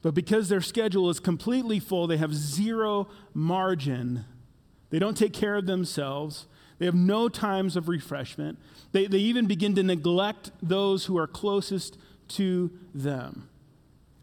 but 0.02 0.13
because 0.13 0.50
their 0.50 0.62
schedule 0.62 1.10
is 1.10 1.19
completely 1.19 1.80
full, 1.80 2.06
they 2.06 2.17
have 2.17 2.32
zero 2.36 3.08
margin. 3.34 4.26
They 4.95 4.99
don't 4.99 5.17
take 5.17 5.34
care 5.34 5.58
of 5.58 5.65
themselves. 5.65 6.47
They 6.79 6.86
have 6.86 6.95
no 6.95 7.27
times 7.27 7.75
of 7.75 7.89
refreshment. 7.89 8.58
They, 8.93 9.08
they 9.08 9.17
even 9.17 9.45
begin 9.45 9.75
to 9.75 9.84
neglect 9.84 10.51
those 10.63 11.08
who 11.08 11.17
are 11.17 11.27
closest 11.27 11.97
to 12.29 12.71
them. 12.93 13.49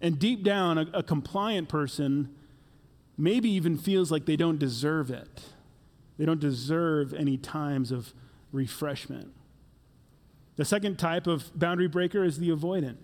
And 0.01 0.19
deep 0.19 0.43
down, 0.43 0.79
a, 0.79 0.87
a 0.95 1.03
compliant 1.03 1.69
person 1.69 2.35
maybe 3.19 3.51
even 3.51 3.77
feels 3.77 4.11
like 4.11 4.25
they 4.25 4.35
don't 4.35 4.59
deserve 4.59 5.11
it. 5.11 5.43
They 6.17 6.25
don't 6.25 6.41
deserve 6.41 7.13
any 7.13 7.37
times 7.37 7.93
of 7.93 8.15
refreshment. 8.51 9.31
The 10.57 10.65
second 10.65 10.99
type 10.99 11.27
of 11.27 11.51
boundary 11.55 11.89
breaker 11.89 12.25
is 12.25 12.39
the 12.39 12.49
avoidant. 12.49 12.97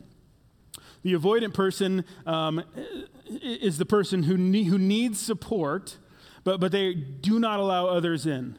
The 1.02 1.12
avoidant 1.12 1.52
person 1.52 2.06
um, 2.24 2.64
is 3.26 3.76
the 3.76 3.84
person 3.84 4.22
who, 4.22 4.38
ne- 4.38 4.64
who 4.64 4.78
needs 4.78 5.20
support, 5.20 5.98
but, 6.48 6.60
but 6.60 6.72
they 6.72 6.94
do 6.94 7.38
not 7.38 7.60
allow 7.60 7.88
others 7.88 8.24
in. 8.24 8.56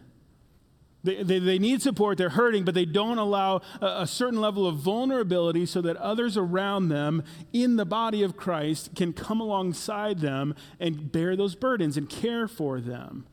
They, 1.03 1.23
they, 1.23 1.39
they, 1.39 1.57
need 1.57 1.81
support, 1.81 2.19
they're 2.19 2.29
hurting, 2.29 2.63
but 2.63 2.75
they 2.75 2.85
don't 2.85 3.17
allow 3.17 3.61
a, 3.81 4.01
a, 4.01 4.07
certain 4.07 4.39
level 4.39 4.67
of 4.67 4.75
vulnerability 4.75 5.65
so 5.65 5.81
that 5.81 5.97
others 5.97 6.37
around 6.37 6.89
them 6.89 7.23
in 7.51 7.77
the 7.77 7.85
body 7.85 8.21
of 8.21 8.37
Christ 8.37 8.95
can 8.95 9.11
come 9.11 9.41
alongside 9.41 10.19
them 10.19 10.53
and 10.79 11.11
bear 11.11 11.35
those 11.35 11.55
burdens 11.55 11.97
and 11.97 12.07
care 12.07 12.47
for 12.47 12.79
them. 12.79 13.25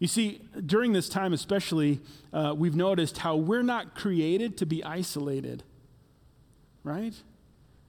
You 0.00 0.06
see, 0.06 0.42
during 0.66 0.92
this 0.92 1.08
time, 1.08 1.32
especially, 1.32 2.00
uh, 2.30 2.54
we've 2.54 2.76
noticed 2.76 3.16
how 3.18 3.36
we're 3.36 3.62
not 3.62 3.94
created 3.94 4.58
to 4.58 4.66
be 4.66 4.84
isolated, 4.84 5.62
right? 6.84 7.14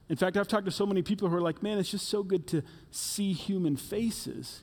In 0.08 0.16
fact, 0.16 0.38
I've 0.38 0.48
talked 0.48 0.64
to 0.64 0.72
so 0.72 0.86
many 0.86 1.02
people 1.02 1.28
who 1.28 1.36
are 1.36 1.42
like, 1.42 1.62
man, 1.62 1.76
it's 1.76 1.90
just 1.90 2.08
so 2.08 2.22
good 2.22 2.46
to 2.46 2.62
see 2.90 3.34
human 3.34 3.76
faces. 3.76 4.62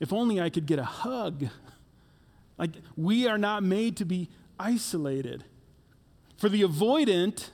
If 0.00 0.12
only 0.12 0.40
I 0.40 0.50
could 0.50 0.66
get 0.66 0.78
a 0.78 0.84
hug. 0.84 1.46
Like, 2.58 2.72
we 2.96 3.26
are 3.26 3.38
not 3.38 3.62
made 3.62 3.96
to 3.98 4.04
be 4.04 4.28
isolated. 4.58 5.44
For 6.36 6.48
the 6.48 6.62
avoidant, 6.62 7.50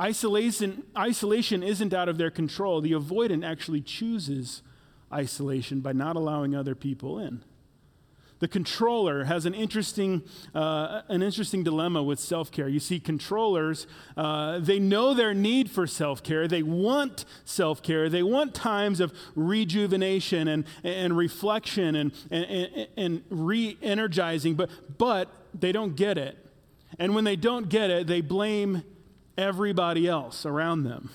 isolation, 0.00 0.84
isolation 0.96 1.62
isn't 1.62 1.92
out 1.92 2.08
of 2.08 2.18
their 2.18 2.30
control. 2.30 2.80
The 2.80 2.92
avoidant 2.92 3.44
actually 3.44 3.82
chooses 3.82 4.62
isolation 5.12 5.80
by 5.80 5.92
not 5.92 6.16
allowing 6.16 6.54
other 6.54 6.74
people 6.74 7.18
in. 7.18 7.44
The 8.44 8.48
controller 8.48 9.24
has 9.24 9.46
an 9.46 9.54
interesting, 9.54 10.22
uh, 10.54 11.00
an 11.08 11.22
interesting 11.22 11.64
dilemma 11.64 12.02
with 12.02 12.20
self 12.20 12.52
care. 12.52 12.68
You 12.68 12.78
see, 12.78 13.00
controllers, 13.00 13.86
uh, 14.18 14.58
they 14.58 14.78
know 14.78 15.14
their 15.14 15.32
need 15.32 15.70
for 15.70 15.86
self 15.86 16.22
care. 16.22 16.46
They 16.46 16.62
want 16.62 17.24
self 17.46 17.82
care. 17.82 18.10
They 18.10 18.22
want 18.22 18.54
times 18.54 19.00
of 19.00 19.14
rejuvenation 19.34 20.46
and, 20.46 20.66
and 20.82 21.16
reflection 21.16 21.96
and, 21.96 22.12
and, 22.30 22.86
and 22.98 23.22
re 23.30 23.78
energizing, 23.80 24.56
but, 24.56 24.68
but 24.98 25.30
they 25.58 25.72
don't 25.72 25.96
get 25.96 26.18
it. 26.18 26.36
And 26.98 27.14
when 27.14 27.24
they 27.24 27.36
don't 27.36 27.70
get 27.70 27.88
it, 27.88 28.06
they 28.06 28.20
blame 28.20 28.82
everybody 29.38 30.06
else 30.06 30.44
around 30.44 30.84
them. 30.84 31.08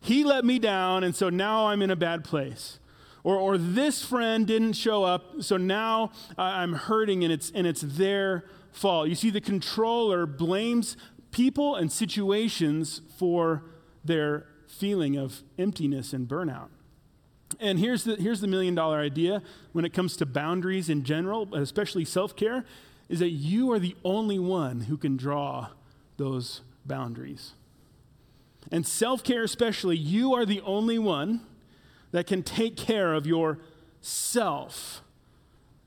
He 0.00 0.24
let 0.24 0.46
me 0.46 0.58
down, 0.58 1.04
and 1.04 1.14
so 1.14 1.28
now 1.28 1.66
I'm 1.66 1.82
in 1.82 1.90
a 1.90 1.96
bad 1.96 2.24
place. 2.24 2.78
Or, 3.24 3.36
or 3.36 3.56
this 3.56 4.04
friend 4.04 4.46
didn't 4.46 4.72
show 4.72 5.04
up, 5.04 5.42
so 5.42 5.56
now 5.56 6.10
I'm 6.36 6.72
hurting 6.72 7.22
and 7.22 7.32
it's, 7.32 7.52
and 7.54 7.66
it's 7.66 7.82
their 7.82 8.44
fault. 8.72 9.08
You 9.08 9.14
see, 9.14 9.30
the 9.30 9.40
controller 9.40 10.26
blames 10.26 10.96
people 11.30 11.76
and 11.76 11.90
situations 11.90 13.00
for 13.16 13.64
their 14.04 14.46
feeling 14.66 15.16
of 15.16 15.42
emptiness 15.58 16.12
and 16.12 16.26
burnout. 16.26 16.68
And 17.60 17.78
here's 17.78 18.04
the, 18.04 18.16
here's 18.16 18.40
the 18.40 18.48
million 18.48 18.74
dollar 18.74 18.98
idea 18.98 19.42
when 19.72 19.84
it 19.84 19.92
comes 19.92 20.16
to 20.16 20.26
boundaries 20.26 20.88
in 20.88 21.04
general, 21.04 21.54
especially 21.54 22.04
self 22.04 22.34
care, 22.34 22.64
is 23.08 23.18
that 23.20 23.30
you 23.30 23.70
are 23.72 23.78
the 23.78 23.94
only 24.04 24.38
one 24.38 24.82
who 24.82 24.96
can 24.96 25.16
draw 25.16 25.68
those 26.16 26.62
boundaries. 26.84 27.52
And 28.70 28.86
self 28.86 29.22
care, 29.22 29.42
especially, 29.42 29.96
you 29.96 30.34
are 30.34 30.46
the 30.46 30.60
only 30.62 30.98
one 30.98 31.42
that 32.12 32.26
can 32.26 32.42
take 32.42 32.76
care 32.76 33.14
of 33.14 33.26
yourself. 33.26 35.02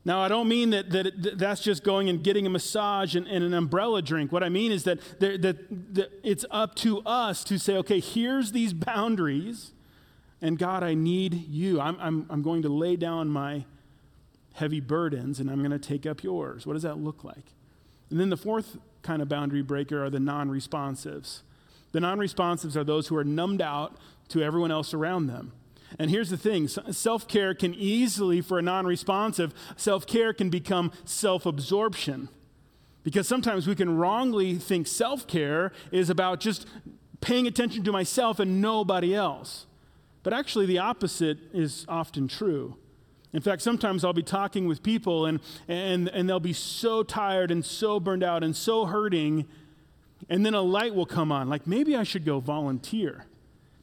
Now, 0.04 0.20
I 0.20 0.28
don't 0.28 0.48
mean 0.48 0.70
that, 0.70 0.92
that 0.92 1.38
that's 1.40 1.62
just 1.62 1.84
going 1.84 2.10
and 2.10 2.24
getting 2.24 2.46
a 2.46 2.50
massage 2.50 3.16
and, 3.16 3.28
and 3.28 3.44
an 3.44 3.56
umbrella 3.56 4.04
drink. 4.04 4.32
What 4.32 4.44
I 4.44 4.50
mean 4.50 4.72
is 4.72 4.84
that, 4.84 5.00
that, 5.20 5.42
that 5.42 6.12
it's 6.24 6.46
up 6.52 6.76
to 6.76 7.00
us 7.00 7.44
to 7.46 7.58
say, 7.58 7.76
okay, 7.78 8.00
here's 8.00 8.52
these 8.52 8.72
boundaries, 8.72 9.72
and 10.42 10.60
God, 10.60 10.84
I 10.84 10.94
need 10.94 11.48
you. 11.48 11.82
I'm, 11.82 11.98
I'm, 12.00 12.28
I'm 12.30 12.44
going 12.44 12.62
to 12.62 12.70
lay 12.70 12.96
down 12.98 13.30
my 13.30 13.66
heavy 14.54 14.80
burdens 14.80 15.40
and 15.40 15.50
I'm 15.50 15.60
going 15.60 15.72
to 15.72 15.80
take 15.80 16.06
up 16.06 16.24
yours. 16.24 16.66
What 16.66 16.74
does 16.74 16.84
that 16.84 16.98
look 16.98 17.24
like? 17.24 17.54
And 18.10 18.20
then 18.20 18.30
the 18.30 18.38
fourth 18.38 18.78
kind 19.02 19.22
of 19.22 19.28
boundary 19.28 19.62
breaker 19.62 20.04
are 20.04 20.10
the 20.10 20.20
non 20.20 20.50
responsives. 20.50 21.42
The 21.92 22.00
non 22.00 22.20
responsives 22.20 22.76
are 22.76 22.84
those 22.84 23.08
who 23.08 23.18
are 23.18 23.24
numbed 23.24 23.62
out 23.62 23.98
to 24.30 24.42
everyone 24.42 24.72
else 24.72 24.94
around 24.94 25.28
them. 25.28 25.52
And 25.98 26.10
here's 26.10 26.30
the 26.30 26.38
thing 26.38 26.68
self 26.68 27.28
care 27.28 27.54
can 27.54 27.74
easily, 27.74 28.42
for 28.42 28.60
a 28.60 28.62
non 28.62 28.86
responsive, 28.86 29.54
self 29.78 30.06
care 30.06 30.34
can 30.34 30.50
become 30.50 30.92
self 31.06 31.46
absorption. 31.46 32.30
Because 33.04 33.28
sometimes 33.28 33.68
we 33.68 33.76
can 33.76 33.98
wrongly 33.98 34.56
think 34.56 34.88
self 34.88 35.28
care 35.28 35.72
is 35.92 36.10
about 36.10 36.40
just 36.40 36.68
paying 37.22 37.48
attention 37.48 37.84
to 37.84 37.92
myself 37.92 38.40
and 38.40 38.62
nobody 38.62 39.16
else. 39.16 39.66
But 40.24 40.34
actually, 40.34 40.66
the 40.66 40.80
opposite 40.80 41.38
is 41.54 41.86
often 41.88 42.28
true. 42.28 42.78
In 43.32 43.42
fact, 43.42 43.62
sometimes 43.62 44.04
I'll 44.04 44.14
be 44.14 44.24
talking 44.24 44.66
with 44.66 44.82
people 44.82 45.26
and, 45.26 45.40
and, 45.68 46.08
and 46.10 46.28
they'll 46.28 46.40
be 46.40 46.54
so 46.54 47.04
tired 47.04 47.52
and 47.52 47.66
so 47.66 48.00
burned 48.00 48.24
out 48.24 48.44
and 48.44 48.56
so 48.56 48.86
hurting, 48.86 49.46
and 50.30 50.46
then 50.46 50.54
a 50.54 50.62
light 50.62 50.96
will 50.96 51.06
come 51.06 51.32
on 51.32 51.50
like 51.50 51.68
maybe 51.68 51.96
I 51.96 52.04
should 52.04 52.26
go 52.26 52.40
volunteer. 52.40 53.26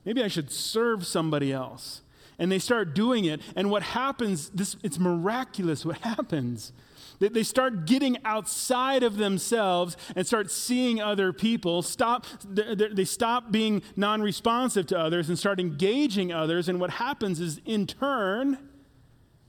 Maybe 0.05 0.23
I 0.23 0.29
should 0.29 0.51
serve 0.51 1.07
somebody 1.07 1.53
else. 1.53 2.03
and 2.39 2.51
they 2.51 2.59
start 2.59 2.95
doing 2.95 3.25
it. 3.25 3.41
And 3.55 3.71
what 3.71 3.83
happens, 3.83 4.49
this, 4.51 4.77
it's 4.83 4.99
miraculous 4.99 5.85
what 5.85 5.99
happens. 6.01 6.73
They, 7.21 7.29
they 7.29 7.43
start 7.45 7.87
getting 7.87 8.19
outside 8.25 9.05
of 9.05 9.17
themselves 9.17 9.97
and 10.17 10.27
start 10.27 10.51
seeing 10.51 11.01
other 11.01 11.33
people. 11.33 11.83
Stop, 11.83 12.27
they 12.45 13.05
stop 13.05 13.53
being 13.53 13.83
non 13.95 14.23
responsive 14.23 14.87
to 14.89 14.99
others 14.99 15.29
and 15.29 15.39
start 15.39 15.61
engaging 15.61 16.33
others. 16.33 16.69
And 16.69 16.81
what 16.81 16.91
happens 16.91 17.39
is, 17.39 17.61
in 17.65 17.87
turn, 17.87 18.59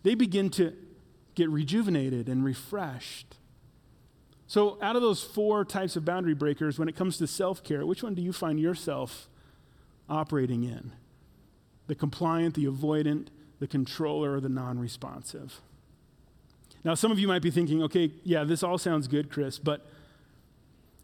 they 0.04 0.14
begin 0.14 0.50
to 0.52 0.74
get 1.34 1.50
rejuvenated 1.50 2.30
and 2.30 2.46
refreshed. 2.46 3.38
So, 4.46 4.78
out 4.84 4.96
of 4.96 5.02
those 5.02 5.24
four 5.24 5.66
types 5.66 5.96
of 5.96 6.06
boundary 6.06 6.36
breakers, 6.36 6.78
when 6.78 6.88
it 6.88 6.96
comes 6.96 7.18
to 7.18 7.28
self 7.28 7.64
care, 7.64 7.88
which 7.88 8.04
one 8.04 8.14
do 8.14 8.22
you 8.22 8.34
find 8.34 8.60
yourself 8.60 9.30
operating 10.10 10.64
in? 10.64 10.92
The 11.88 11.96
compliant, 11.96 12.56
the 12.56 12.66
avoidant, 12.66 13.28
the 13.60 13.68
controller, 13.68 14.36
or 14.36 14.40
the 14.40 14.50
non 14.50 14.80
responsive? 14.80 15.62
Now, 16.84 16.96
some 16.96 17.12
of 17.12 17.20
you 17.20 17.28
might 17.28 17.42
be 17.42 17.52
thinking, 17.52 17.82
okay, 17.84 18.12
yeah, 18.24 18.44
this 18.44 18.64
all 18.64 18.78
sounds 18.78 19.08
good, 19.08 19.30
Chris, 19.30 19.60
but 19.60 19.86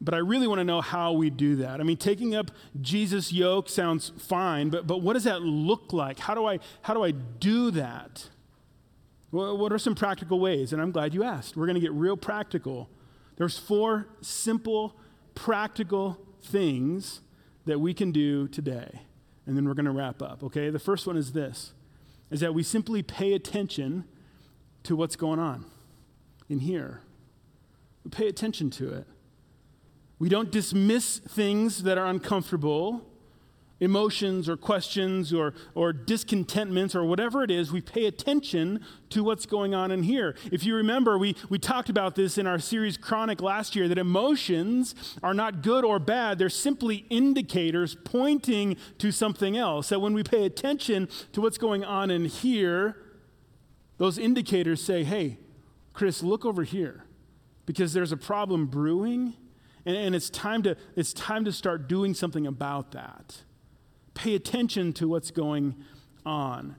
but 0.02 0.14
I 0.14 0.20
really 0.20 0.48
want 0.48 0.60
to 0.60 0.64
know 0.64 0.82
how 0.82 1.12
we 1.12 1.30
do 1.30 1.58
that. 1.58 1.80
I 1.80 1.84
mean, 1.84 1.98
taking 1.98 2.34
up 2.34 2.52
Jesus' 2.80 3.34
yoke 3.34 3.68
sounds 3.68 4.12
fine, 4.18 4.70
but, 4.70 4.88
but 4.88 5.02
what 5.02 5.14
does 5.14 5.26
that 5.26 5.42
look 5.42 5.92
like? 5.92 6.20
How 6.20 6.34
do 6.34 6.46
I, 6.46 6.60
how 6.82 6.94
do, 6.94 7.04
I 7.04 7.12
do 7.12 7.72
that? 7.72 8.30
Well, 9.32 9.58
what 9.58 9.74
are 9.74 9.78
some 9.78 9.96
practical 9.96 10.40
ways? 10.40 10.72
And 10.72 10.82
I'm 10.82 10.92
glad 10.92 11.14
you 11.14 11.24
asked. 11.24 11.58
We're 11.58 11.66
going 11.66 11.76
to 11.76 11.82
get 11.82 11.92
real 11.92 12.16
practical. 12.16 12.90
There's 13.36 13.58
four 13.58 14.08
simple, 14.22 14.96
practical 15.36 16.18
things 16.42 17.20
that 17.70 17.80
we 17.80 17.94
can 17.94 18.12
do 18.12 18.48
today. 18.48 19.02
And 19.46 19.56
then 19.56 19.68
we're 19.68 19.76
going 19.76 19.86
to 19.86 19.92
wrap 19.92 20.24
up, 20.24 20.44
okay? 20.44 20.72
The 20.72 20.80
first 20.80 21.06
one 21.06 21.16
is 21.16 21.34
this 21.34 21.74
is 22.32 22.42
that 22.42 22.54
we 22.54 22.62
simply 22.62 23.02
pay 23.02 23.34
attention 23.34 24.06
to 24.84 24.96
what's 24.96 25.16
going 25.16 25.40
on 25.40 25.66
in 26.48 26.60
here. 26.60 27.02
We 28.04 28.12
pay 28.12 28.28
attention 28.28 28.70
to 28.72 28.94
it. 28.94 29.08
We 30.20 30.30
don't 30.30 30.52
dismiss 30.52 31.18
things 31.20 31.84
that 31.84 31.98
are 31.98 32.06
uncomfortable, 32.06 33.08
emotions 33.80 34.50
or 34.50 34.58
questions 34.58 35.34
or, 35.34 35.54
or 35.74 35.94
discontentments 35.94 36.96
or 36.96 37.04
whatever 37.04 37.44
it 37.44 37.52
is. 37.52 37.72
We 37.72 37.82
pay 37.82 38.06
attention 38.06 38.84
to 39.10 39.24
what's 39.24 39.46
going 39.46 39.74
on 39.74 39.92
in 39.92 40.04
here. 40.04 40.36
If 40.52 40.64
you 40.64 40.76
remember, 40.76 41.18
we, 41.18 41.36
we 41.50 41.60
talked 41.60 41.90
about 41.90 42.16
this 42.16 42.38
in 42.38 42.46
our 42.46 42.60
series 42.60 42.98
Chronic 42.98 43.42
last 43.42 43.76
year 43.76 43.88
that 43.88 43.98
emotions 43.98 44.96
are 45.24 45.34
not 45.34 45.62
good 45.62 45.86
or 45.86 46.00
bad, 46.00 46.38
they're 46.38 46.50
simply 46.50 47.06
indicators 47.10 47.96
pointing 48.04 48.78
to 48.98 49.12
something 49.12 49.58
else. 49.58 49.90
That 49.90 50.00
when 50.00 50.14
we 50.14 50.24
pay 50.24 50.46
attention 50.46 51.10
to 51.34 51.42
what's 51.42 51.58
going 51.58 51.84
on 51.84 52.12
in 52.12 52.26
here, 52.26 52.98
those 53.98 54.18
indicators 54.18 54.82
say, 54.82 55.04
hey, 55.04 55.38
Chris, 55.94 56.24
look 56.24 56.46
over 56.46 56.64
here 56.64 57.04
because 57.66 57.94
there's 57.94 58.12
a 58.12 58.18
problem 58.18 58.68
brewing 58.68 59.36
and, 59.86 59.96
and 59.96 60.16
it's, 60.16 60.30
time 60.30 60.64
to, 60.64 60.76
it's 60.96 61.14
time 61.14 61.46
to 61.46 61.52
start 61.52 61.88
doing 61.88 62.14
something 62.14 62.46
about 62.46 62.92
that. 62.92 63.44
Pay 64.20 64.36
attention 64.36 64.92
to 64.94 65.08
what's 65.08 65.32
going 65.32 65.76
on. 66.26 66.76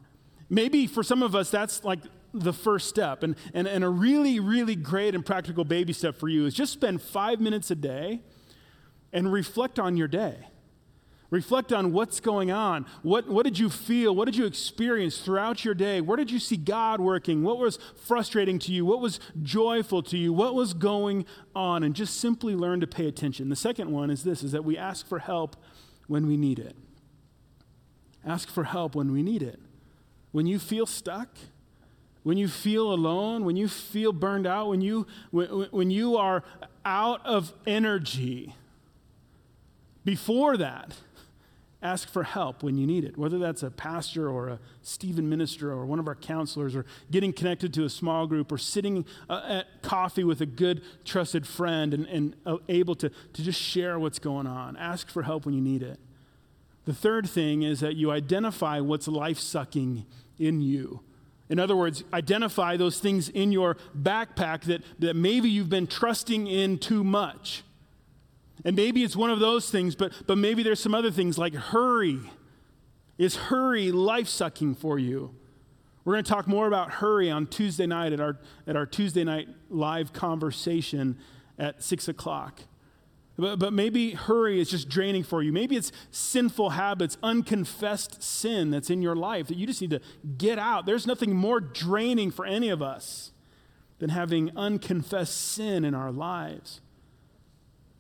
Maybe 0.51 0.87
for 0.87 1.03
some 1.03 1.23
of 1.23 1.35
us, 1.35 1.49
that's 1.49 1.85
like 1.85 2.01
the 2.35 2.53
first 2.53 2.87
step. 2.87 3.23
And, 3.23 3.35
and, 3.55 3.67
and 3.67 3.83
a 3.83 3.89
really, 3.89 4.39
really 4.41 4.77
great 4.77 5.15
and 5.15 5.25
practical 5.25 5.65
baby 5.65 5.95
step 5.95 6.17
for 6.17 6.29
you 6.29 6.45
is 6.45 6.53
just 6.53 6.71
spend 6.71 7.01
five 7.01 7.41
minutes 7.41 7.71
a 7.71 7.75
day 7.75 8.21
and 9.11 9.33
reflect 9.33 9.79
on 9.79 9.97
your 9.97 10.07
day. 10.07 10.37
Reflect 11.31 11.73
on 11.73 11.95
what's 11.95 12.21
going 12.21 12.51
on. 12.51 12.85
What, 13.03 13.27
what 13.27 13.45
did 13.45 13.59
you 13.59 13.71
feel? 13.71 14.15
What 14.15 14.27
did 14.27 14.37
you 14.37 14.45
experience 14.45 15.17
throughout 15.17 15.65
your 15.65 15.73
day? 15.73 16.03
Where 16.03 16.19
did 16.19 16.31
you 16.31 16.39
see 16.39 16.59
God 16.59 17.01
working? 17.01 17.43
What 17.43 17.57
was 17.57 17.79
frustrating 18.05 18.59
to 18.59 18.73
you? 18.73 18.85
What 18.85 19.01
was 19.01 19.19
joyful 19.43 20.03
to 20.03 20.19
you? 20.19 20.35
What 20.35 20.55
was 20.55 20.75
going 20.75 21.25
on? 21.55 21.85
And 21.85 21.95
just 21.95 22.21
simply 22.21 22.55
learn 22.55 22.81
to 22.81 22.87
pay 22.87 23.07
attention. 23.07 23.49
The 23.49 23.57
second 23.57 23.91
one 23.91 24.11
is 24.11 24.25
this 24.25 24.43
is 24.43 24.53
that 24.53 24.63
we 24.63 24.77
ask 24.77 25.09
for 25.09 25.21
help 25.21 25.57
when 26.07 26.27
we 26.27 26.37
need 26.37 26.59
it. 26.59 26.77
Ask 28.25 28.49
for 28.49 28.65
help 28.65 28.95
when 28.95 29.13
we 29.13 29.23
need 29.23 29.43
it. 29.43 29.59
When 30.33 30.47
you 30.47 30.59
feel 30.59 30.87
stuck, 30.87 31.29
when 32.23 32.37
you 32.37 32.49
feel 32.49 32.93
alone, 32.93 33.45
when 33.45 33.57
you 33.57 33.67
feel 33.67 34.13
burned 34.13 34.47
out, 34.47 34.69
when 34.69 34.81
you, 34.81 35.07
when, 35.31 35.49
when 35.71 35.91
you 35.91 36.17
are 36.17 36.45
out 36.85 37.25
of 37.25 37.53
energy, 37.67 38.55
before 40.05 40.57
that, 40.57 40.95
ask 41.83 42.09
for 42.11 42.25
help 42.25 42.63
when 42.63 42.77
you 42.77 42.87
need 42.87 43.05
it, 43.05 43.17
whether 43.17 43.39
that's 43.39 43.63
a 43.63 43.71
pastor 43.71 44.29
or 44.29 44.49
a 44.49 44.59
Stephen 44.83 45.29
minister 45.29 45.73
or 45.73 45.87
one 45.87 45.99
of 45.99 46.07
our 46.07 46.15
counselors 46.15 46.77
or 46.77 46.85
getting 47.11 47.33
connected 47.33 47.73
to 47.73 47.85
a 47.85 47.89
small 47.89 48.27
group 48.27 48.53
or 48.53 48.59
sitting 48.59 49.07
uh, 49.31 49.41
at 49.49 49.83
coffee 49.83 50.25
with 50.25 50.43
a 50.43 50.47
good, 50.47 50.83
trusted 51.07 51.47
friend 51.47 51.95
and, 51.95 52.07
and 52.07 52.37
uh, 52.45 52.59
able 52.69 52.95
to, 52.95 53.09
to 53.33 53.43
just 53.43 53.61
share 53.61 53.99
what's 53.99 54.19
going 54.19 54.47
on. 54.47 54.77
Ask 54.77 55.09
for 55.09 55.23
help 55.23 55.47
when 55.47 55.55
you 55.55 55.63
need 55.63 55.83
it. 55.83 55.99
The 56.91 56.97
third 56.97 57.31
thing 57.31 57.63
is 57.63 57.79
that 57.79 57.95
you 57.95 58.11
identify 58.11 58.81
what's 58.81 59.07
life 59.07 59.39
sucking 59.39 60.07
in 60.41 60.61
you. 60.61 61.05
In 61.49 61.61
other 61.61 61.77
words, 61.77 62.03
identify 62.13 62.77
those 62.77 62.99
things 62.99 63.29
in 63.29 63.53
your 63.53 63.77
backpack 63.97 64.63
that, 64.63 64.83
that 64.99 65.15
maybe 65.15 65.49
you've 65.49 65.69
been 65.69 65.87
trusting 65.87 66.49
in 66.49 66.79
too 66.79 67.05
much 67.05 67.63
and 68.65 68.75
maybe 68.75 69.05
it's 69.05 69.15
one 69.15 69.31
of 69.31 69.39
those 69.39 69.71
things, 69.71 69.95
but, 69.95 70.13
but 70.27 70.37
maybe 70.37 70.65
there's 70.65 70.81
some 70.81 70.93
other 70.93 71.13
things 71.13 71.39
like 71.39 71.55
hurry. 71.55 72.19
Is 73.19 73.37
hurry 73.37 73.93
life 73.93 74.27
sucking 74.27 74.75
for 74.75 74.99
you? 74.99 75.33
We're 76.05 76.15
going 76.15 76.25
to 76.25 76.31
talk 76.31 76.49
more 76.49 76.67
about 76.67 76.95
hurry 76.95 77.31
on 77.31 77.47
Tuesday 77.47 77.87
night 77.87 78.13
at 78.13 78.19
our, 78.19 78.37
at 78.67 78.75
our 78.75 78.85
Tuesday 78.85 79.23
night 79.23 79.49
live 79.69 80.13
conversation 80.13 81.19
at 81.57 81.85
6 81.85 82.09
o'clock. 82.09 82.63
But, 83.39 83.59
but 83.59 83.73
maybe 83.73 84.13
hurry 84.13 84.61
is 84.61 84.71
just 84.71 84.89
draining 84.89 85.23
for 85.23 85.43
you. 85.43 85.53
Maybe 85.53 85.77
it's 85.77 85.93
sinful 86.11 86.71
habits, 86.71 87.17
unconfessed 87.23 88.23
sin 88.23 88.71
that's 88.71 88.91
in 88.91 89.01
your 89.01 89.17
life 89.17 89.47
that 89.47 89.57
you 89.57 89.67
just 89.67 89.81
need 89.81 89.91
to 89.91 90.01
get 90.37 90.59
out. 90.59 90.85
There's 90.85 91.07
nothing 91.07 91.35
more 91.35 91.61
draining 91.61 92.31
for 92.31 92.45
any 92.45 92.69
of 92.69 92.83
us 92.83 93.33
than 93.99 94.11
having 94.11 94.51
unconfessed 94.57 95.37
sin 95.53 95.85
in 95.85 95.95
our 95.95 96.11
lives. 96.11 96.81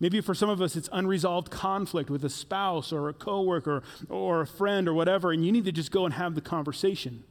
Maybe 0.01 0.23
for 0.23 0.35
some 0.35 0.49
of 0.49 0.63
us, 0.63 0.77
it's 0.77 0.89
unresolved 0.93 1.51
conflict 1.51 2.09
with 2.09 2.25
a 2.25 2.31
spouse 2.31 2.91
or 2.91 3.11
a 3.11 3.13
coworker 3.13 3.83
or 4.09 4.41
a 4.41 4.47
friend 4.47 4.89
or 4.89 4.95
whatever, 4.95 5.31
and 5.31 5.45
you 5.45 5.53
need 5.53 5.67
to 5.67 5.73
just 5.73 5.91
go 5.91 6.07
and 6.07 6.15
have 6.15 6.35
the 6.35 6.41
conversation 6.41 7.23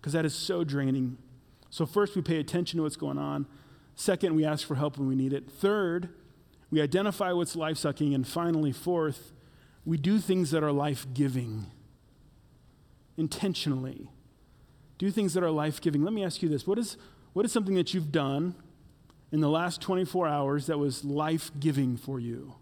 because 0.00 0.12
that 0.12 0.24
is 0.24 0.34
so 0.34 0.64
draining. 0.64 1.18
So, 1.70 1.86
first, 1.86 2.16
we 2.16 2.22
pay 2.22 2.38
attention 2.38 2.78
to 2.78 2.82
what's 2.82 2.96
going 2.96 3.18
on. 3.18 3.46
Second, 3.94 4.34
we 4.34 4.44
ask 4.44 4.66
for 4.66 4.74
help 4.74 4.98
when 4.98 5.06
we 5.06 5.14
need 5.14 5.32
it. 5.32 5.48
Third, 5.48 6.08
we 6.70 6.80
identify 6.80 7.32
what's 7.32 7.56
life 7.56 7.78
sucking. 7.78 8.14
And 8.14 8.26
finally, 8.26 8.72
fourth, 8.72 9.32
we 9.84 9.96
do 9.96 10.18
things 10.18 10.50
that 10.50 10.62
are 10.62 10.72
life 10.72 11.06
giving 11.12 11.66
intentionally. 13.16 14.10
Do 14.98 15.10
things 15.10 15.34
that 15.34 15.42
are 15.42 15.50
life 15.50 15.80
giving. 15.80 16.02
Let 16.02 16.12
me 16.12 16.24
ask 16.24 16.42
you 16.42 16.48
this 16.48 16.66
what 16.66 16.78
is, 16.78 16.96
what 17.32 17.44
is 17.44 17.52
something 17.52 17.74
that 17.74 17.94
you've 17.94 18.12
done 18.12 18.54
in 19.32 19.40
the 19.40 19.48
last 19.48 19.80
24 19.80 20.26
hours 20.26 20.66
that 20.66 20.78
was 20.78 21.04
life 21.04 21.50
giving 21.58 21.96
for 21.96 22.20
you? 22.20 22.54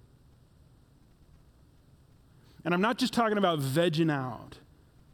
And 2.64 2.74
I'm 2.74 2.80
not 2.80 2.98
just 2.98 3.12
talking 3.12 3.38
about 3.38 3.60
vegging 3.60 4.12
out, 4.12 4.58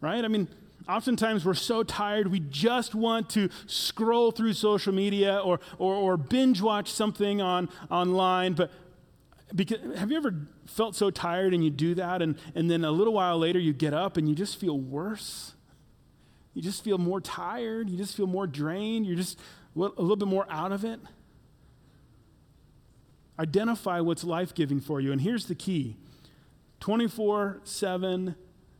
right? 0.00 0.24
I 0.24 0.28
mean, 0.28 0.48
oftentimes 0.88 1.44
we're 1.44 1.54
so 1.54 1.82
tired, 1.82 2.28
we 2.28 2.40
just 2.40 2.94
want 2.94 3.30
to 3.30 3.48
scroll 3.66 4.30
through 4.30 4.54
social 4.54 4.92
media 4.92 5.38
or, 5.38 5.60
or, 5.78 5.94
or 5.94 6.16
binge 6.16 6.60
watch 6.60 6.90
something 6.90 7.40
on, 7.40 7.68
online. 7.90 8.54
But 8.54 8.70
because, 9.54 9.98
have 9.98 10.10
you 10.10 10.16
ever 10.16 10.34
felt 10.66 10.96
so 10.96 11.10
tired 11.10 11.54
and 11.54 11.64
you 11.64 11.70
do 11.70 11.94
that, 11.94 12.22
and, 12.22 12.36
and 12.54 12.70
then 12.70 12.84
a 12.84 12.90
little 12.90 13.12
while 13.12 13.38
later 13.38 13.58
you 13.58 13.72
get 13.72 13.94
up 13.94 14.16
and 14.16 14.28
you 14.28 14.34
just 14.34 14.58
feel 14.58 14.78
worse? 14.78 15.54
You 16.54 16.62
just 16.62 16.84
feel 16.84 16.98
more 16.98 17.20
tired, 17.20 17.90
you 17.90 17.96
just 17.96 18.16
feel 18.16 18.26
more 18.26 18.46
drained, 18.46 19.06
you're 19.06 19.16
just 19.16 19.38
a 19.76 19.78
little 19.78 20.16
bit 20.16 20.28
more 20.28 20.46
out 20.48 20.72
of 20.72 20.84
it. 20.84 21.00
Identify 23.38 24.00
what's 24.00 24.22
life 24.22 24.54
giving 24.54 24.80
for 24.80 25.00
you. 25.00 25.10
And 25.10 25.20
here's 25.20 25.46
the 25.46 25.56
key 25.56 25.96
24 26.78 27.60
7, 27.64 28.36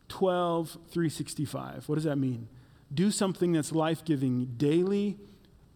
12, 0.09 0.71
365. 0.71 1.89
What 1.89 1.97
does 1.97 2.05
that 2.05 2.17
mean? 2.17 2.49
Do 2.93 3.11
something 3.11 3.53
that's 3.53 3.73
life 3.73 4.05
giving 4.05 4.55
daily, 4.57 5.19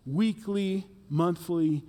weekly, 0.07 0.87
monthly, 1.09 1.83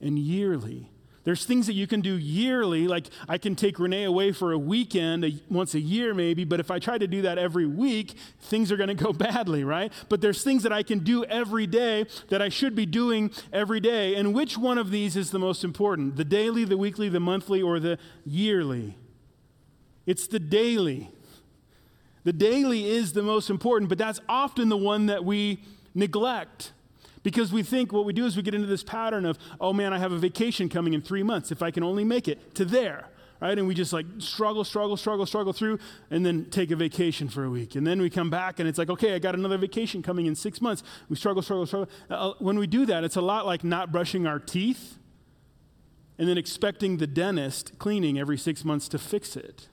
and 0.00 0.16
yearly. 0.18 0.91
There's 1.24 1.44
things 1.44 1.68
that 1.68 1.74
you 1.74 1.86
can 1.86 2.00
do 2.00 2.18
yearly, 2.18 2.88
like 2.88 3.06
I 3.28 3.38
can 3.38 3.54
take 3.54 3.78
Renee 3.78 4.04
away 4.04 4.32
for 4.32 4.50
a 4.50 4.58
weekend, 4.58 5.24
a, 5.24 5.32
once 5.48 5.74
a 5.74 5.80
year 5.80 6.14
maybe, 6.14 6.44
but 6.44 6.58
if 6.58 6.68
I 6.70 6.80
try 6.80 6.98
to 6.98 7.06
do 7.06 7.22
that 7.22 7.38
every 7.38 7.64
week, 7.64 8.14
things 8.40 8.72
are 8.72 8.76
going 8.76 8.88
to 8.88 8.94
go 8.94 9.12
badly, 9.12 9.62
right? 9.62 9.92
But 10.08 10.20
there's 10.20 10.42
things 10.42 10.64
that 10.64 10.72
I 10.72 10.82
can 10.82 11.00
do 11.00 11.24
every 11.24 11.68
day 11.68 12.06
that 12.28 12.42
I 12.42 12.48
should 12.48 12.74
be 12.74 12.86
doing 12.86 13.30
every 13.52 13.78
day. 13.78 14.16
And 14.16 14.34
which 14.34 14.58
one 14.58 14.78
of 14.78 14.90
these 14.90 15.16
is 15.16 15.30
the 15.30 15.38
most 15.38 15.62
important? 15.62 16.16
The 16.16 16.24
daily, 16.24 16.64
the 16.64 16.76
weekly, 16.76 17.08
the 17.08 17.20
monthly, 17.20 17.62
or 17.62 17.78
the 17.78 17.98
yearly? 18.26 18.96
It's 20.06 20.26
the 20.26 20.40
daily. 20.40 21.08
The 22.24 22.32
daily 22.32 22.88
is 22.88 23.12
the 23.12 23.22
most 23.22 23.48
important, 23.48 23.88
but 23.88 23.98
that's 23.98 24.20
often 24.28 24.68
the 24.68 24.76
one 24.76 25.06
that 25.06 25.24
we 25.24 25.62
neglect. 25.94 26.72
Because 27.22 27.52
we 27.52 27.62
think 27.62 27.92
what 27.92 28.04
we 28.04 28.12
do 28.12 28.26
is 28.26 28.36
we 28.36 28.42
get 28.42 28.54
into 28.54 28.66
this 28.66 28.82
pattern 28.82 29.24
of, 29.24 29.38
oh 29.60 29.72
man, 29.72 29.92
I 29.92 29.98
have 29.98 30.12
a 30.12 30.18
vacation 30.18 30.68
coming 30.68 30.92
in 30.92 31.02
three 31.02 31.22
months. 31.22 31.52
If 31.52 31.62
I 31.62 31.70
can 31.70 31.82
only 31.82 32.04
make 32.04 32.26
it 32.26 32.54
to 32.56 32.64
there, 32.64 33.08
right? 33.40 33.56
And 33.56 33.66
we 33.68 33.74
just 33.74 33.92
like 33.92 34.06
struggle, 34.18 34.64
struggle, 34.64 34.96
struggle, 34.96 35.26
struggle 35.26 35.52
through, 35.52 35.78
and 36.10 36.26
then 36.26 36.46
take 36.50 36.70
a 36.70 36.76
vacation 36.76 37.28
for 37.28 37.44
a 37.44 37.50
week. 37.50 37.76
And 37.76 37.86
then 37.86 38.00
we 38.00 38.10
come 38.10 38.30
back 38.30 38.58
and 38.58 38.68
it's 38.68 38.78
like, 38.78 38.90
okay, 38.90 39.14
I 39.14 39.18
got 39.18 39.34
another 39.34 39.58
vacation 39.58 40.02
coming 40.02 40.26
in 40.26 40.34
six 40.34 40.60
months. 40.60 40.82
We 41.08 41.16
struggle, 41.16 41.42
struggle, 41.42 41.66
struggle. 41.66 41.88
Uh, 42.10 42.32
when 42.38 42.58
we 42.58 42.66
do 42.66 42.86
that, 42.86 43.04
it's 43.04 43.16
a 43.16 43.20
lot 43.20 43.46
like 43.46 43.62
not 43.62 43.92
brushing 43.92 44.26
our 44.26 44.38
teeth 44.38 44.98
and 46.18 46.28
then 46.28 46.38
expecting 46.38 46.98
the 46.98 47.06
dentist 47.06 47.78
cleaning 47.78 48.18
every 48.18 48.38
six 48.38 48.64
months 48.64 48.88
to 48.88 48.98
fix 48.98 49.36
it. 49.36 49.68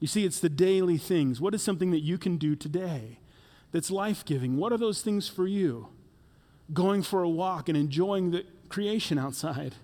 You 0.00 0.06
see, 0.06 0.24
it's 0.24 0.40
the 0.40 0.50
daily 0.50 0.98
things. 0.98 1.40
What 1.40 1.54
is 1.54 1.62
something 1.62 1.90
that 1.90 2.00
you 2.00 2.18
can 2.18 2.36
do 2.36 2.54
today 2.54 3.18
that's 3.76 3.90
life 3.90 4.24
giving? 4.24 4.56
What 4.56 4.72
are 4.72 4.78
those 4.78 5.02
things 5.02 5.28
for 5.28 5.46
you? 5.46 5.88
Going 6.72 7.02
for 7.02 7.22
a 7.22 7.28
walk 7.28 7.68
and 7.68 7.76
enjoying 7.76 8.30
the 8.30 8.46
creation 8.70 9.18
outside. 9.18 9.74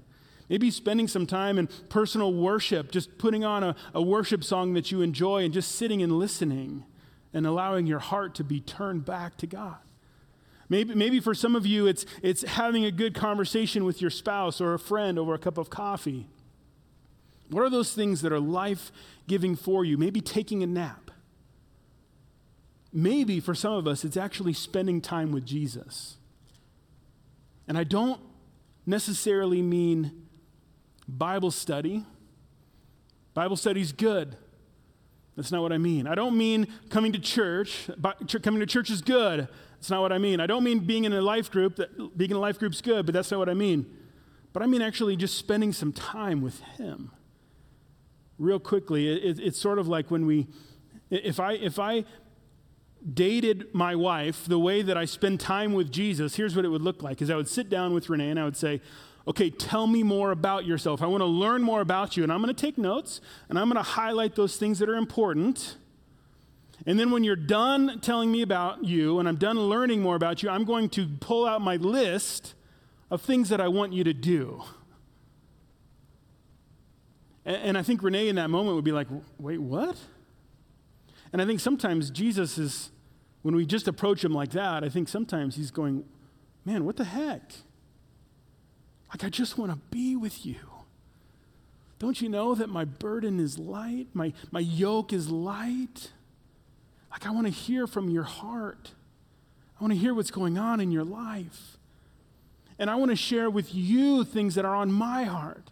Maybe 0.48 0.70
spending 0.70 1.08
some 1.08 1.26
time 1.26 1.58
in 1.58 1.68
personal 1.90 2.32
worship, 2.32 2.90
just 2.90 3.18
putting 3.18 3.44
on 3.44 3.62
a, 3.62 3.76
a 3.92 4.00
worship 4.00 4.44
song 4.44 4.72
that 4.72 4.90
you 4.90 5.02
enjoy 5.02 5.44
and 5.44 5.52
just 5.52 5.72
sitting 5.72 6.02
and 6.02 6.18
listening 6.18 6.86
and 7.34 7.46
allowing 7.46 7.86
your 7.86 7.98
heart 7.98 8.34
to 8.36 8.44
be 8.44 8.60
turned 8.60 9.04
back 9.04 9.36
to 9.36 9.46
God. 9.46 9.76
Maybe, 10.70 10.94
maybe 10.94 11.20
for 11.20 11.34
some 11.34 11.54
of 11.54 11.66
you, 11.66 11.86
it's, 11.86 12.06
it's 12.22 12.40
having 12.44 12.86
a 12.86 12.90
good 12.90 13.14
conversation 13.14 13.84
with 13.84 14.00
your 14.00 14.10
spouse 14.10 14.58
or 14.58 14.72
a 14.72 14.78
friend 14.78 15.18
over 15.18 15.34
a 15.34 15.38
cup 15.38 15.58
of 15.58 15.68
coffee. 15.68 16.30
What 17.50 17.62
are 17.62 17.68
those 17.68 17.92
things 17.92 18.22
that 18.22 18.32
are 18.32 18.40
life 18.40 18.90
giving 19.28 19.54
for 19.54 19.84
you? 19.84 19.98
Maybe 19.98 20.22
taking 20.22 20.62
a 20.62 20.66
nap. 20.66 21.10
Maybe 22.92 23.40
for 23.40 23.54
some 23.54 23.72
of 23.72 23.86
us, 23.86 24.04
it's 24.04 24.16
actually 24.16 24.52
spending 24.52 25.00
time 25.00 25.32
with 25.32 25.46
Jesus. 25.46 26.16
And 27.66 27.78
I 27.78 27.84
don't 27.84 28.20
necessarily 28.84 29.62
mean 29.62 30.26
Bible 31.08 31.50
study. 31.50 32.04
Bible 33.34 33.56
study 33.56 33.80
is 33.80 33.92
good. 33.92 34.36
That's 35.36 35.50
not 35.50 35.62
what 35.62 35.72
I 35.72 35.78
mean. 35.78 36.06
I 36.06 36.14
don't 36.14 36.36
mean 36.36 36.66
coming 36.90 37.12
to 37.12 37.18
church. 37.18 37.88
Coming 38.42 38.60
to 38.60 38.66
church 38.66 38.90
is 38.90 39.00
good. 39.00 39.48
That's 39.74 39.90
not 39.90 40.02
what 40.02 40.12
I 40.12 40.18
mean. 40.18 40.40
I 40.40 40.46
don't 40.46 40.62
mean 40.62 40.80
being 40.80 41.04
in 41.04 41.12
a 41.14 41.22
life 41.22 41.50
group. 41.50 41.76
That 41.76 42.16
being 42.16 42.30
in 42.30 42.36
a 42.36 42.40
life 42.40 42.58
group 42.58 42.74
is 42.74 42.82
good, 42.82 43.06
but 43.06 43.14
that's 43.14 43.30
not 43.30 43.38
what 43.38 43.48
I 43.48 43.54
mean. 43.54 43.86
But 44.52 44.62
I 44.62 44.66
mean 44.66 44.82
actually 44.82 45.16
just 45.16 45.38
spending 45.38 45.72
some 45.72 45.92
time 45.92 46.42
with 46.42 46.60
Him 46.76 47.10
real 48.42 48.58
quickly, 48.58 49.08
it, 49.08 49.38
it's 49.38 49.58
sort 49.58 49.78
of 49.78 49.88
like 49.88 50.10
when 50.10 50.26
we, 50.26 50.48
if 51.10 51.38
I, 51.38 51.52
if 51.54 51.78
I 51.78 52.04
dated 53.14 53.74
my 53.74 53.94
wife 53.94 54.44
the 54.46 54.58
way 54.58 54.82
that 54.82 54.96
I 54.96 55.04
spend 55.04 55.40
time 55.40 55.72
with 55.72 55.90
Jesus, 55.90 56.36
here's 56.36 56.54
what 56.54 56.64
it 56.64 56.68
would 56.68 56.82
look 56.82 57.02
like 57.02 57.20
is 57.22 57.30
I 57.30 57.36
would 57.36 57.48
sit 57.48 57.68
down 57.68 57.94
with 57.94 58.08
Renee 58.08 58.30
and 58.30 58.40
I 58.40 58.44
would 58.44 58.56
say, 58.56 58.80
okay, 59.26 59.50
tell 59.50 59.86
me 59.86 60.02
more 60.02 60.30
about 60.30 60.66
yourself. 60.66 61.02
I 61.02 61.06
want 61.06 61.20
to 61.20 61.26
learn 61.26 61.62
more 61.62 61.80
about 61.80 62.16
you. 62.16 62.22
And 62.22 62.32
I'm 62.32 62.42
going 62.42 62.54
to 62.54 62.60
take 62.60 62.78
notes 62.78 63.20
and 63.48 63.58
I'm 63.58 63.68
going 63.68 63.76
to 63.76 63.90
highlight 63.90 64.34
those 64.34 64.56
things 64.56 64.78
that 64.78 64.88
are 64.88 64.96
important. 64.96 65.76
And 66.86 66.98
then 66.98 67.10
when 67.10 67.22
you're 67.22 67.36
done 67.36 68.00
telling 68.00 68.32
me 68.32 68.42
about 68.42 68.84
you 68.84 69.18
and 69.18 69.28
I'm 69.28 69.36
done 69.36 69.58
learning 69.58 70.00
more 70.02 70.16
about 70.16 70.42
you, 70.42 70.48
I'm 70.48 70.64
going 70.64 70.88
to 70.90 71.06
pull 71.20 71.46
out 71.46 71.60
my 71.60 71.76
list 71.76 72.54
of 73.10 73.22
things 73.22 73.48
that 73.50 73.60
I 73.60 73.68
want 73.68 73.92
you 73.92 74.04
to 74.04 74.12
do. 74.12 74.62
And, 77.44 77.76
I 77.76 77.82
think 77.82 78.04
Renee 78.04 78.28
in 78.28 78.36
that 78.36 78.50
moment 78.50 78.76
would 78.76 78.84
be 78.84 78.92
like, 78.92 79.08
wait, 79.38 79.58
what? 79.58 79.98
And 81.32 81.40
I 81.40 81.46
think 81.46 81.60
sometimes 81.60 82.10
Jesus 82.10 82.58
is, 82.58 82.90
when 83.42 83.56
we 83.56 83.64
just 83.64 83.88
approach 83.88 84.24
him 84.24 84.32
like 84.32 84.50
that, 84.50 84.84
I 84.84 84.88
think 84.88 85.08
sometimes 85.08 85.56
he's 85.56 85.70
going, 85.70 86.04
man, 86.64 86.84
what 86.84 86.96
the 86.96 87.04
heck? 87.04 87.52
Like, 89.10 89.24
I 89.24 89.28
just 89.28 89.58
want 89.58 89.72
to 89.72 89.78
be 89.90 90.16
with 90.16 90.46
you. 90.46 90.56
Don't 91.98 92.20
you 92.20 92.28
know 92.28 92.54
that 92.54 92.68
my 92.68 92.84
burden 92.84 93.38
is 93.38 93.58
light? 93.58 94.08
My, 94.12 94.32
my 94.50 94.60
yoke 94.60 95.12
is 95.12 95.28
light? 95.28 96.10
Like, 97.10 97.26
I 97.26 97.30
want 97.30 97.46
to 97.46 97.52
hear 97.52 97.86
from 97.86 98.08
your 98.08 98.22
heart. 98.22 98.92
I 99.78 99.84
want 99.84 99.92
to 99.92 99.98
hear 99.98 100.14
what's 100.14 100.30
going 100.30 100.58
on 100.58 100.80
in 100.80 100.90
your 100.90 101.04
life. 101.04 101.78
And 102.78 102.88
I 102.88 102.94
want 102.94 103.10
to 103.10 103.16
share 103.16 103.50
with 103.50 103.74
you 103.74 104.24
things 104.24 104.54
that 104.54 104.64
are 104.64 104.74
on 104.74 104.90
my 104.92 105.24
heart. 105.24 105.71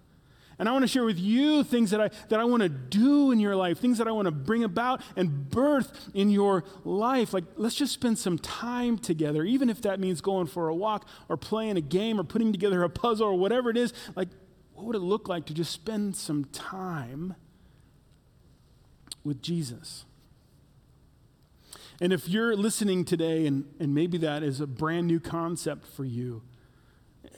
And 0.61 0.69
I 0.69 0.73
want 0.73 0.83
to 0.83 0.89
share 0.89 1.07
with 1.07 1.19
you 1.19 1.65
things 1.65 1.91
that 1.91 2.03
I, 2.03 2.11
that 2.29 2.39
I 2.39 2.45
want 2.45 2.63
to 2.63 2.69
do 2.69 3.31
in 3.31 3.41
your 3.41 3.57
life, 3.57 3.79
things 3.79 3.97
that 3.97 4.07
I 4.07 4.13
want 4.13 4.27
to 4.27 4.31
bring 4.31 4.63
about 4.63 5.01
and 5.17 5.49
birth 5.49 6.11
in 6.13 6.29
your 6.29 6.65
life. 6.85 7.33
Like, 7.33 7.45
let's 7.57 7.75
just 7.75 7.95
spend 7.95 8.19
some 8.19 8.39
time 8.39 8.99
together, 8.99 9.43
even 9.43 9.71
if 9.71 9.81
that 9.81 9.99
means 9.99 10.21
going 10.21 10.47
for 10.47 10.69
a 10.69 10.75
walk 10.75 11.09
or 11.31 11.39
playing 11.39 11.79
a 11.79 11.81
game 11.81 12.21
or 12.21 12.25
putting 12.25 12.53
together 12.53 12.83
a 12.83 12.91
puzzle 12.91 13.29
or 13.29 13.39
whatever 13.39 13.71
it 13.71 13.79
is. 13.79 13.95
Like, 14.15 14.29
what 14.75 14.85
would 14.85 14.97
it 14.97 15.01
look 15.01 15.31
like 15.31 15.47
to 15.47 15.55
just 15.55 15.73
spend 15.73 16.15
some 16.15 16.45
time 16.53 17.37
with 19.25 19.41
Jesus? 19.41 20.05
And 22.03 22.13
if 22.13 22.29
you're 22.29 22.55
listening 22.55 23.07
today, 23.07 23.47
and, 23.47 23.65
and 23.81 23.95
maybe 23.95 24.19
that 24.19 24.43
is 24.43 24.61
a 24.61 24.67
brand 24.67 25.07
new 25.07 25.21
concept 25.21 25.87
for 25.87 26.05
you, 26.05 26.43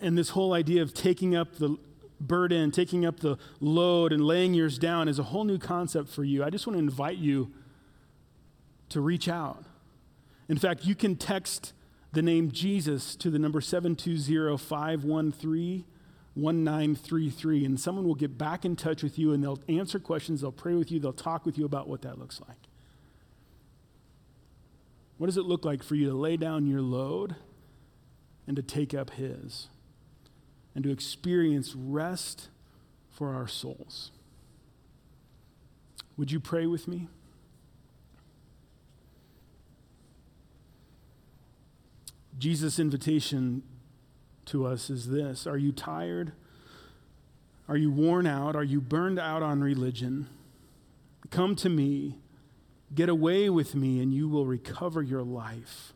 and 0.00 0.18
this 0.18 0.30
whole 0.30 0.54
idea 0.54 0.82
of 0.82 0.92
taking 0.92 1.37
up 1.37 1.58
the 1.58 1.78
burden, 2.26 2.70
taking 2.70 3.04
up 3.04 3.20
the 3.20 3.37
load, 3.61 4.12
and 4.12 4.24
laying 4.24 4.54
yours 4.54 4.78
down 4.78 5.08
is 5.08 5.18
a 5.18 5.24
whole 5.24 5.44
new 5.44 5.58
concept 5.58 6.08
for 6.08 6.24
you. 6.24 6.42
I 6.42 6.50
just 6.50 6.66
want 6.66 6.76
to 6.76 6.82
invite 6.82 7.18
you 7.18 7.52
to 8.90 9.00
reach 9.00 9.28
out. 9.28 9.64
In 10.48 10.58
fact, 10.58 10.85
you 10.85 10.94
can 10.94 11.16
text 11.16 11.72
the 12.12 12.22
name 12.22 12.50
Jesus 12.50 13.16
to 13.16 13.30
the 13.30 13.38
number 13.38 13.61
720 13.61 14.56
513 14.58 15.85
1933, 16.35 17.64
and 17.64 17.78
someone 17.78 18.06
will 18.06 18.14
get 18.14 18.38
back 18.38 18.64
in 18.64 18.74
touch 18.74 19.02
with 19.02 19.18
you 19.18 19.32
and 19.32 19.44
they'll 19.44 19.61
answer 19.68 19.98
questions, 19.98 20.40
they'll 20.40 20.50
pray 20.50 20.74
with 20.74 20.90
you, 20.90 20.98
they'll 20.98 21.12
talk 21.12 21.44
with 21.44 21.58
you 21.58 21.64
about 21.66 21.88
what 21.88 22.02
that 22.02 22.18
looks 22.18 22.40
like. 22.48 22.56
What 25.18 25.26
does 25.26 25.37
it 25.37 25.44
look 25.44 25.64
like 25.64 25.82
for 25.82 25.94
you 25.94 26.08
to 26.08 26.14
lay 26.14 26.37
down 26.37 26.66
your 26.66 26.80
load 26.80 27.37
and 28.46 28.56
to 28.56 28.62
take 28.62 28.94
up 28.94 29.11
His? 29.11 29.68
And 30.74 30.85
to 30.85 30.90
experience 30.90 31.74
rest 31.74 32.48
for 33.11 33.35
our 33.35 33.46
souls. 33.46 34.11
Would 36.16 36.30
you 36.30 36.40
pray 36.40 36.66
with 36.66 36.88
me? 36.88 37.08
Jesus' 42.38 42.78
invitation 42.78 43.62
to 44.46 44.66
us 44.66 44.90
is 44.90 45.08
this 45.08 45.46
Are 45.46 45.58
you 45.58 45.72
tired? 45.72 46.32
Are 47.68 47.76
you 47.76 47.90
worn 47.90 48.26
out? 48.26 48.56
Are 48.56 48.64
you 48.64 48.80
burned 48.80 49.18
out 49.18 49.42
on 49.42 49.62
religion? 49.62 50.28
Come 51.30 51.54
to 51.56 51.68
me, 51.68 52.18
get 52.94 53.08
away 53.08 53.48
with 53.48 53.74
me, 53.74 54.00
and 54.00 54.12
you 54.12 54.28
will 54.28 54.44
recover 54.44 55.00
your 55.00 55.22
life. 55.22 55.94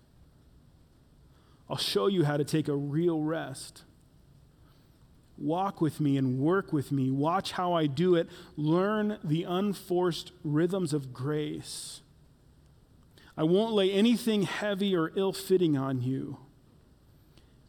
I'll 1.69 1.77
show 1.77 2.07
you 2.07 2.25
how 2.25 2.37
to 2.37 2.45
take 2.45 2.69
a 2.69 2.77
real 2.77 3.21
rest 3.23 3.83
Walk 5.39 5.81
with 5.81 6.01
me 6.01 6.17
and 6.17 6.39
work 6.39 6.73
with 6.73 6.91
me. 6.91 7.11
Watch 7.11 7.53
how 7.53 7.75
I 7.75 7.87
do 7.87 8.15
it. 8.15 8.29
Learn 8.57 9.19
the 9.23 9.45
unforced 9.45 10.33
rhythms 10.43 10.93
of 10.93 11.13
grace. 11.13 12.01
I 13.37 13.43
won't 13.43 13.75
lay 13.75 13.93
anything 13.93 14.43
heavy 14.43 14.97
or 14.97 15.13
ill 15.15 15.33
fitting 15.33 15.77
on 15.77 16.01
you. 16.01 16.39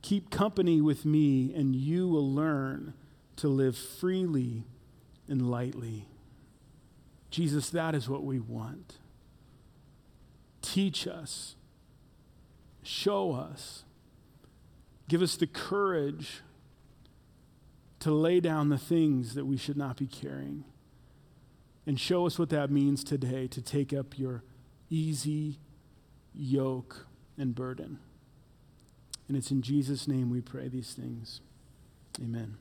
Keep 0.02 0.30
company 0.30 0.80
with 0.80 1.04
me, 1.04 1.54
and 1.54 1.76
you 1.76 2.08
will 2.08 2.32
learn 2.32 2.94
to 3.36 3.50
live 3.50 3.78
freely 3.78 4.64
and 5.28 5.52
lightly. 5.52 6.08
Jesus, 7.30 7.70
that 7.72 7.94
is 7.94 8.08
what 8.08 8.24
we 8.24 8.40
want. 8.40 9.00
Teach 10.62 11.06
us, 11.06 11.56
show 12.82 13.34
us, 13.34 13.84
give 15.10 15.22
us 15.22 15.36
the 15.36 15.48
courage 15.48 16.42
to 18.00 18.12
lay 18.12 18.40
down 18.40 18.70
the 18.70 18.78
things 18.78 19.34
that 19.36 19.46
we 19.46 19.58
should 19.58 19.78
not 19.78 19.98
be 19.98 20.08
carrying. 20.08 20.64
And 21.86 22.00
show 22.00 22.26
us 22.26 22.38
what 22.38 22.50
that 22.50 22.70
means 22.70 23.04
today 23.04 23.48
to 23.48 23.62
take 23.62 23.94
up 23.94 24.18
your 24.20 24.44
easy 24.90 25.60
yoke 26.34 27.08
and 27.38 27.56
burden. 27.56 28.00
And 29.28 29.36
it's 29.36 29.52
in 29.52 29.62
Jesus' 29.62 30.08
name 30.08 30.30
we 30.30 30.42
pray 30.42 30.68
these 30.68 30.94
things. 30.94 31.42
Amen. 32.22 32.58